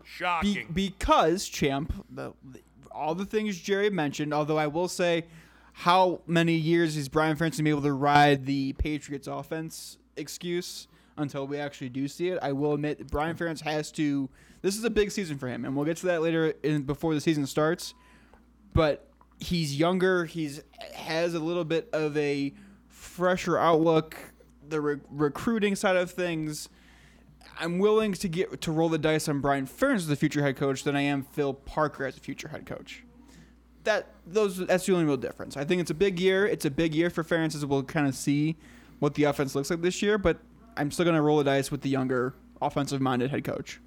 [0.00, 0.68] Be- Shocking.
[0.72, 2.60] because champ, the, the-
[2.92, 4.32] all the things Jerry mentioned.
[4.32, 5.26] Although I will say,
[5.72, 10.88] how many years is Brian Ferentz gonna be able to ride the Patriots offense excuse
[11.18, 12.38] until we actually do see it?
[12.40, 14.30] I will admit Brian Ferentz has to.
[14.62, 17.12] This is a big season for him, and we'll get to that later in before
[17.14, 17.92] the season starts.
[18.72, 20.24] But he's younger.
[20.24, 20.62] He's
[20.94, 22.54] has a little bit of a
[22.88, 24.16] fresher outlook.
[24.68, 26.68] The re- recruiting side of things.
[27.58, 30.56] I'm willing to get to roll the dice on Brian Ferentz as the future head
[30.56, 33.02] coach than I am Phil Parker as a future head coach.
[33.84, 35.56] That those that's the only real difference.
[35.56, 36.46] I think it's a big year.
[36.46, 38.56] It's a big year for Ferentz as we'll kind of see
[38.98, 40.18] what the offense looks like this year.
[40.18, 40.38] But
[40.76, 43.80] I'm still gonna roll the dice with the younger offensive minded head coach.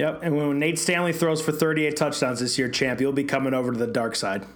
[0.00, 3.52] Yep, and when Nate Stanley throws for 38 touchdowns this year, champ, you'll be coming
[3.52, 4.46] over to the dark side.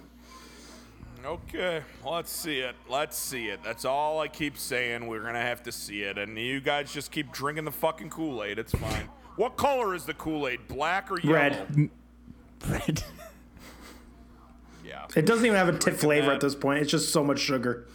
[1.23, 2.75] Okay, let's see it.
[2.89, 3.59] Let's see it.
[3.63, 5.05] That's all I keep saying.
[5.05, 8.43] We're gonna have to see it, and you guys just keep drinking the fucking Kool
[8.43, 8.57] Aid.
[8.57, 9.07] It's fine.
[9.35, 10.67] what color is the Kool Aid?
[10.67, 11.35] Black or yellow?
[11.35, 11.89] Red.
[12.67, 13.03] Red.
[14.83, 15.05] Yeah.
[15.15, 16.35] It doesn't even have a tip flavor that.
[16.35, 16.81] at this point.
[16.81, 17.85] It's just so much sugar.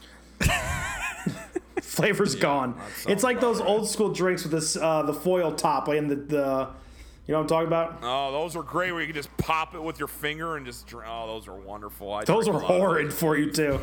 [1.83, 2.81] Flavor's gone.
[3.09, 6.15] It's like about those old school drinks with this uh, the foil top, and the,
[6.15, 6.69] the
[7.31, 7.99] you know what I'm talking about?
[8.03, 8.91] Oh, those are great.
[8.91, 11.07] Where you can just pop it with your finger and just drink.
[11.09, 12.13] Oh, those are wonderful.
[12.13, 13.19] I Those drink are a lot of horrid those.
[13.21, 13.79] for you too.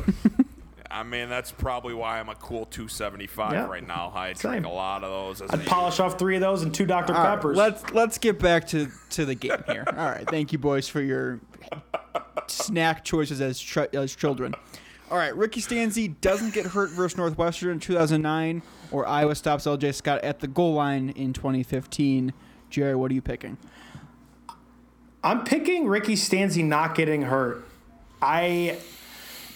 [0.92, 3.66] I mean, that's probably why I'm a cool 275 Yeah.
[3.68, 4.12] right now.
[4.14, 4.52] I Same.
[4.52, 5.50] drink a lot of those.
[5.50, 7.14] I'd a- polish off three of those and two Dr.
[7.16, 7.56] All right, Peppers.
[7.56, 9.86] let's let's get back to to the game here.
[9.96, 11.40] All right, thank you boys for your
[12.48, 14.54] snack choices as ch- as children.
[15.10, 19.96] All right, Ricky Stanzi doesn't get hurt versus Northwestern in 2009, or Iowa stops LJ
[19.96, 22.34] Scott at the goal line in 2015.
[22.70, 23.58] Jerry, what are you picking?
[25.24, 27.66] I'm picking Ricky Stanzi not getting hurt.
[28.22, 28.78] I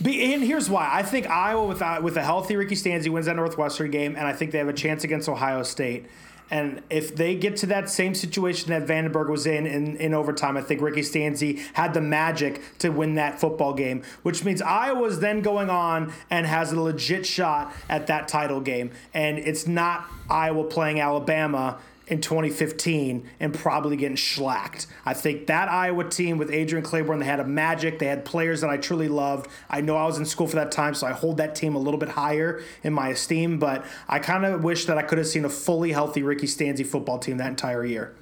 [0.01, 0.89] be, and here's why.
[0.91, 4.27] I think Iowa with a, with a healthy Ricky Stanzi wins that Northwestern game, and
[4.27, 6.07] I think they have a chance against Ohio State.
[6.49, 10.57] And if they get to that same situation that Vandenberg was in, in in overtime,
[10.57, 15.19] I think Ricky Stanzi had the magic to win that football game, which means Iowa's
[15.19, 18.91] then going on and has a legit shot at that title game.
[19.13, 21.79] And it's not Iowa playing Alabama
[22.11, 24.85] in 2015 and probably getting schlacked.
[25.05, 27.99] I think that Iowa team with Adrian Clayborn, they had a magic.
[27.99, 29.49] They had players that I truly loved.
[29.69, 31.79] I know I was in school for that time, so I hold that team a
[31.79, 33.59] little bit higher in my esteem.
[33.59, 36.85] But I kind of wish that I could have seen a fully healthy Ricky Stanzi
[36.85, 38.13] football team that entire year.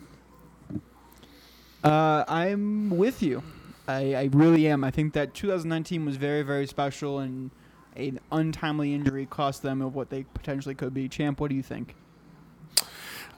[1.83, 3.41] Uh, I'm with you.
[3.87, 4.83] I, I really am.
[4.83, 7.49] I think that 2019 was very, very special, and
[7.95, 11.09] an untimely injury cost them of what they potentially could be.
[11.09, 11.95] Champ, what do you think?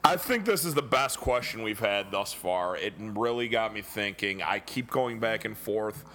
[0.04, 2.76] I think this is the best question we've had thus far.
[2.76, 4.42] It really got me thinking.
[4.42, 6.06] I keep going back and forth.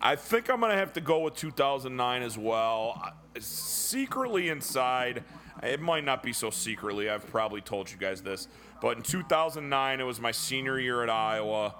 [0.00, 3.00] I think I'm going to have to go with 2009 as well.
[3.04, 5.24] Uh, secretly inside,
[5.60, 7.10] it might not be so secretly.
[7.10, 8.46] I've probably told you guys this.
[8.80, 11.74] But in 2009, it was my senior year at Iowa.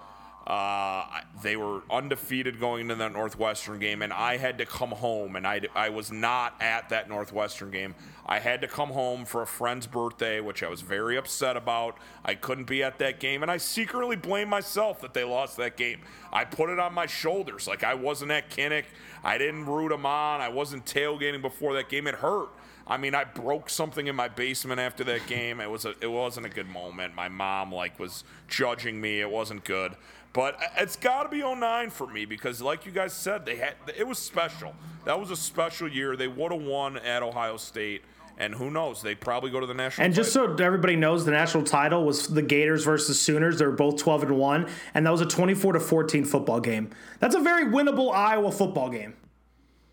[0.47, 1.05] Uh,
[1.41, 5.47] they were undefeated going into that Northwestern game, and I had to come home, and
[5.47, 7.95] I, I was not at that Northwestern game.
[8.27, 11.97] I had to come home for a friend's birthday, which I was very upset about.
[12.25, 15.77] I couldn't be at that game, and I secretly blame myself that they lost that
[15.77, 16.01] game.
[16.33, 17.69] I put it on my shoulders.
[17.69, 18.87] Like, I wasn't at Kinnick.
[19.23, 20.41] I didn't root them on.
[20.41, 22.09] I wasn't tailgating before that game.
[22.09, 22.49] It hurt.
[22.87, 25.61] I mean, I broke something in my basement after that game.
[25.61, 27.15] It was a, it wasn't a good moment.
[27.15, 29.21] My mom like was judging me.
[29.21, 29.97] It wasn't good.
[30.33, 33.75] But it's got to be 09 for me because, like you guys said, they had
[33.97, 34.75] it was special.
[35.05, 36.17] That was a special year.
[36.17, 38.03] They would have won at Ohio State,
[38.39, 39.03] and who knows?
[39.03, 40.07] They'd probably go to the national.
[40.07, 40.57] And just title.
[40.57, 43.59] so everybody knows, the national title was the Gators versus Sooners.
[43.59, 46.91] They were both 12 and 1, and that was a 24 to 14 football game.
[47.19, 49.15] That's a very winnable Iowa football game.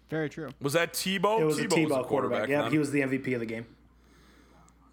[0.10, 0.50] Very true.
[0.62, 1.42] was that Tebow?
[1.42, 2.50] It was a Tebow Tebow the quarterback.
[2.50, 3.66] Yeah, he was the MVP of the game.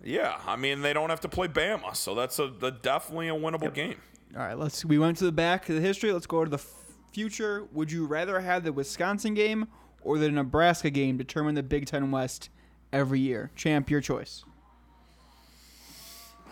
[0.02, 3.34] Yeah, I mean they don't have to play Bama, so that's a, a definitely a
[3.34, 3.96] winnable game.
[4.34, 4.84] All right, let's.
[4.84, 6.12] We went to the back of the history.
[6.12, 6.74] Let's go to the f-
[7.12, 7.66] future.
[7.72, 9.68] Would you rather have the Wisconsin game
[10.02, 12.50] or the Nebraska game determine the Big Ten West
[12.92, 13.50] every year?
[13.56, 14.44] Champ, your choice.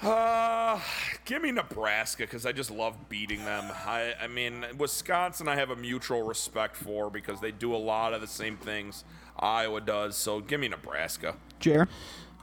[0.03, 0.79] Uh,
[1.25, 3.71] give me Nebraska because I just love beating them.
[3.87, 8.13] I, I mean, Wisconsin, I have a mutual respect for because they do a lot
[8.13, 9.05] of the same things
[9.39, 10.17] Iowa does.
[10.17, 11.37] So give me Nebraska.
[11.61, 11.89] Jer.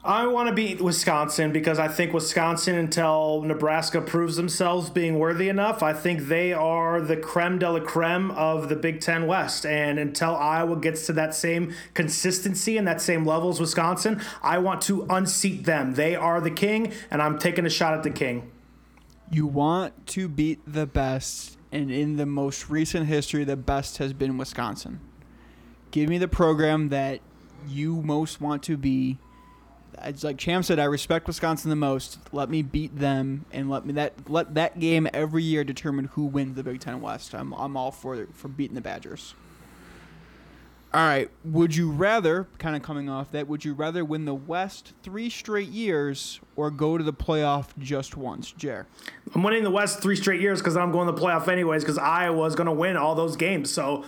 [0.04, 5.47] I want to beat Wisconsin because I think Wisconsin, until Nebraska proves themselves being worthy
[5.47, 9.64] enough, I think they are the creme de la creme of the Big Ten West.
[9.64, 14.58] And until Iowa gets to that same consistency and that same level as Wisconsin, I
[14.58, 15.93] want to unseat them.
[15.93, 18.49] They are the king, and I'm taking a shot at the king.
[19.32, 24.14] You want to beat the best, and in the most recent history, the best has
[24.14, 24.99] been Wisconsin.
[25.91, 27.20] Give me the program that
[27.68, 29.20] you most want to be.
[30.04, 32.20] It's like Champ said, I respect Wisconsin the most.
[32.32, 36.26] Let me beat them, and let me that let that game every year determine who
[36.26, 37.34] wins the Big Ten West.
[37.34, 39.36] I'm I'm all for for beating the Badgers.
[40.94, 41.32] All right.
[41.46, 45.30] Would you rather, kind of coming off that, would you rather win the West three
[45.30, 48.88] straight years or go to the playoff just once, Jer?
[49.34, 51.98] I'm winning the West three straight years because I'm going to the playoff anyways because
[51.98, 53.72] Iowa is going to win all those games.
[53.72, 54.04] So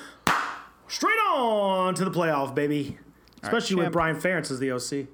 [0.90, 2.98] straight on to the playoff, baby.
[3.42, 3.94] Especially with champ.
[3.94, 5.08] Brian Ferentz as the OC.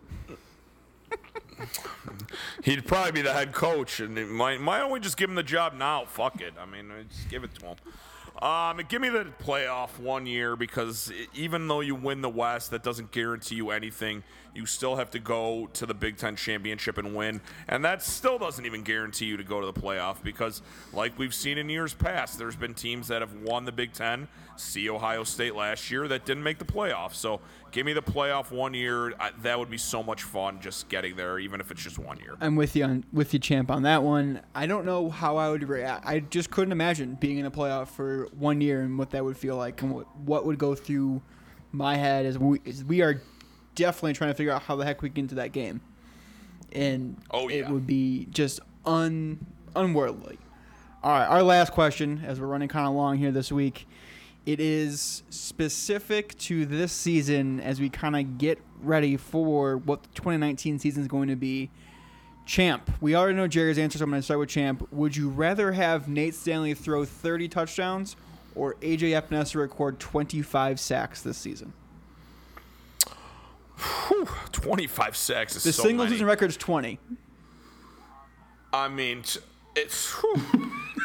[2.63, 5.43] He'd probably be the head coach, and it might might only just give him the
[5.43, 6.05] job now.
[6.05, 6.53] Fuck it.
[6.59, 7.75] I mean, just give it to him.
[8.41, 12.83] Um, give me the playoff one year because even though you win the West, that
[12.83, 14.23] doesn't guarantee you anything.
[14.55, 18.37] You still have to go to the Big Ten championship and win, and that still
[18.39, 20.61] doesn't even guarantee you to go to the playoff because,
[20.93, 24.27] like we've seen in years past, there's been teams that have won the Big Ten.
[24.59, 27.13] See Ohio State last year that didn't make the playoff.
[27.13, 27.39] So
[27.71, 29.13] give me the playoff one year.
[29.19, 32.19] I, that would be so much fun just getting there, even if it's just one
[32.19, 32.35] year.
[32.41, 34.41] I'm with you on with you, champ, on that one.
[34.53, 36.05] I don't know how I would react.
[36.05, 39.37] I just couldn't imagine being in a playoff for one year and what that would
[39.37, 41.21] feel like, and what, what would go through
[41.71, 43.21] my head as we as we are
[43.75, 45.79] definitely trying to figure out how the heck we get into that game,
[46.73, 49.45] and Oh, it would be just un
[49.75, 50.37] unworldly.
[51.01, 53.87] All right, our last question, as we're running kind of long here this week,
[54.45, 60.09] it is specific to this season as we kind of get ready for what the
[60.15, 61.69] 2019 season is going to be.
[62.45, 64.87] Champ, we already know Jerry's answer, so I'm going to start with Champ.
[64.91, 68.15] Would you rather have Nate Stanley throw 30 touchdowns
[68.55, 71.73] or AJ Epenesa record 25 sacks this season?
[74.51, 76.15] 25 sacks is The so single many.
[76.15, 76.99] season record is 20.
[78.73, 79.23] I mean,
[79.79, 80.15] it's.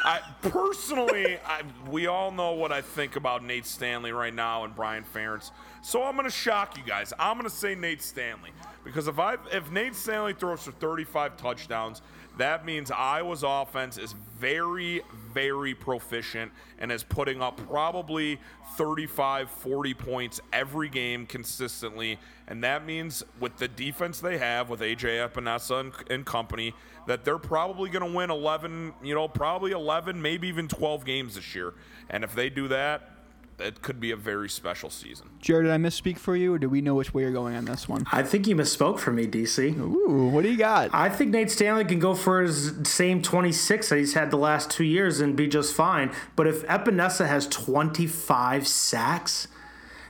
[0.06, 4.74] I personally, I, we all know what I think about Nate Stanley right now and
[4.74, 5.50] Brian Ferentz.
[5.80, 7.14] So I'm going to shock you guys.
[7.18, 8.50] I'm going to say Nate Stanley
[8.84, 12.02] because if I if Nate Stanley throws for 35 touchdowns,
[12.36, 18.40] that means Iowa's offense is very, very proficient and is putting up probably
[18.76, 22.18] 35, 40 points every game consistently.
[22.48, 26.74] And that means with the defense they have with AJ Epenesa and, and company,
[27.06, 31.36] that they're probably going to win 11, you know, probably 11, maybe even 12 games
[31.36, 31.74] this year.
[32.10, 33.13] And if they do that,
[33.58, 35.30] it could be a very special season.
[35.40, 37.64] Jared, did I misspeak for you, or do we know which way you're going on
[37.64, 38.04] this one?
[38.12, 39.78] I think you misspoke for me, DC.
[39.78, 40.90] Ooh, what do you got?
[40.92, 44.70] I think Nate Stanley can go for his same 26 that he's had the last
[44.70, 46.12] two years and be just fine.
[46.36, 49.48] But if Epenesa has 25 sacks,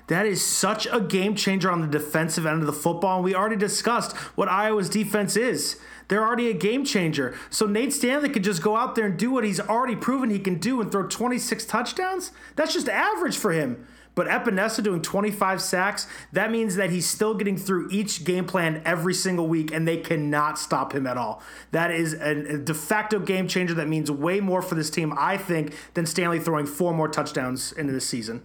[0.08, 3.16] that is such a game changer on the defensive end of the football.
[3.16, 5.80] And we already discussed what Iowa's defense is.
[6.08, 7.34] They're already a game changer.
[7.50, 10.38] So Nate Stanley could just go out there and do what he's already proven he
[10.38, 12.32] can do and throw 26 touchdowns.
[12.56, 13.86] That's just average for him.
[14.14, 18.80] But Epenesa doing 25 sacks, that means that he's still getting through each game plan
[18.84, 21.42] every single week, and they cannot stop him at all.
[21.72, 25.36] That is a, de facto game changer that means way more for this team, I
[25.36, 28.42] think, than Stanley throwing four more touchdowns into this season.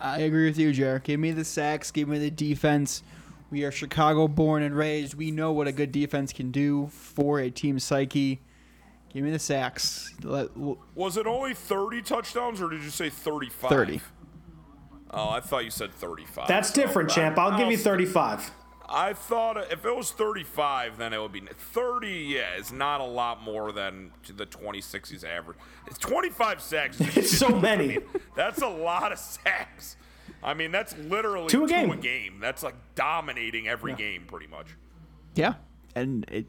[0.00, 1.04] I agree with you, Jared.
[1.04, 1.90] Give me the sacks.
[1.90, 3.02] Give me the defense.
[3.50, 5.14] We are Chicago born and raised.
[5.14, 8.40] We know what a good defense can do for a team psyche.
[9.12, 10.12] Give me the sacks.
[10.22, 10.50] Let,
[10.94, 13.70] Was it only 30 touchdowns or did you say 35?
[13.70, 14.00] 30.
[15.12, 16.48] Oh, I thought you said 35.
[16.48, 17.38] That's So, different, I- champ.
[17.38, 18.50] I'll give you 35.
[18.88, 22.08] I thought if it was 35, then it would be 30.
[22.08, 25.56] Yeah, it's not a lot more than the 26 he's average.
[25.88, 27.00] It's 25 sacks.
[27.16, 27.98] It's so many.
[28.36, 29.96] That's a lot of sacks.
[30.42, 32.38] I mean, that's literally Two a game.
[32.40, 34.68] That's like dominating every game, pretty much.
[35.34, 35.54] Yeah.
[35.94, 36.46] And it.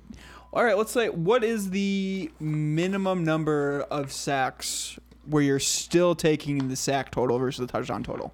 [0.53, 6.69] All right, let's say what is the minimum number of sacks where you're still taking
[6.69, 8.33] the sack total versus the touchdown total?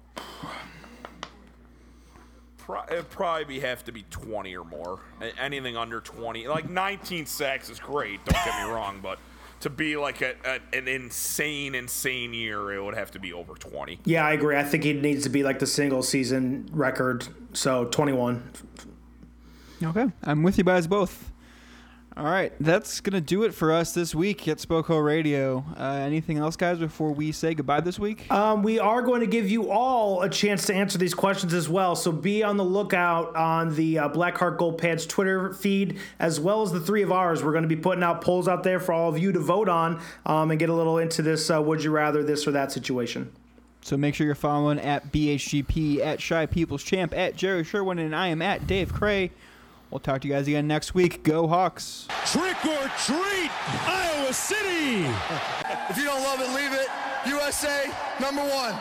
[2.90, 5.00] It'd probably be, have to be 20 or more.
[5.38, 8.24] Anything under 20, like 19 sacks is great.
[8.24, 9.18] Don't get me wrong, but
[9.64, 13.54] to be like a, a, an insane, insane year, it would have to be over
[13.54, 13.98] 20.
[14.04, 14.56] Yeah, I agree.
[14.56, 17.26] I think he needs to be like the single season record.
[17.54, 18.50] So 21.
[19.82, 21.32] Okay, I'm with you guys both.
[22.16, 25.64] All right, that's gonna do it for us this week at Spoko Radio.
[25.76, 28.30] Uh, anything else, guys, before we say goodbye this week?
[28.30, 31.68] Um, we are going to give you all a chance to answer these questions as
[31.68, 31.96] well.
[31.96, 36.62] So be on the lookout on the uh, Blackheart Gold Pants Twitter feed, as well
[36.62, 37.42] as the three of ours.
[37.42, 39.68] We're going to be putting out polls out there for all of you to vote
[39.68, 42.70] on um, and get a little into this uh, would you rather this or that
[42.70, 43.32] situation.
[43.80, 48.14] So make sure you're following at BHGP, at Shy People's Champ, at Jerry Sherwin, and
[48.14, 49.32] I am at Dave Cray.
[49.94, 51.22] We'll talk to you guys again next week.
[51.22, 52.08] Go Hawks!
[52.26, 53.50] Trick or treat,
[53.86, 55.06] Iowa City.
[55.88, 56.88] If you don't love it, leave it.
[57.26, 58.74] USA, number one.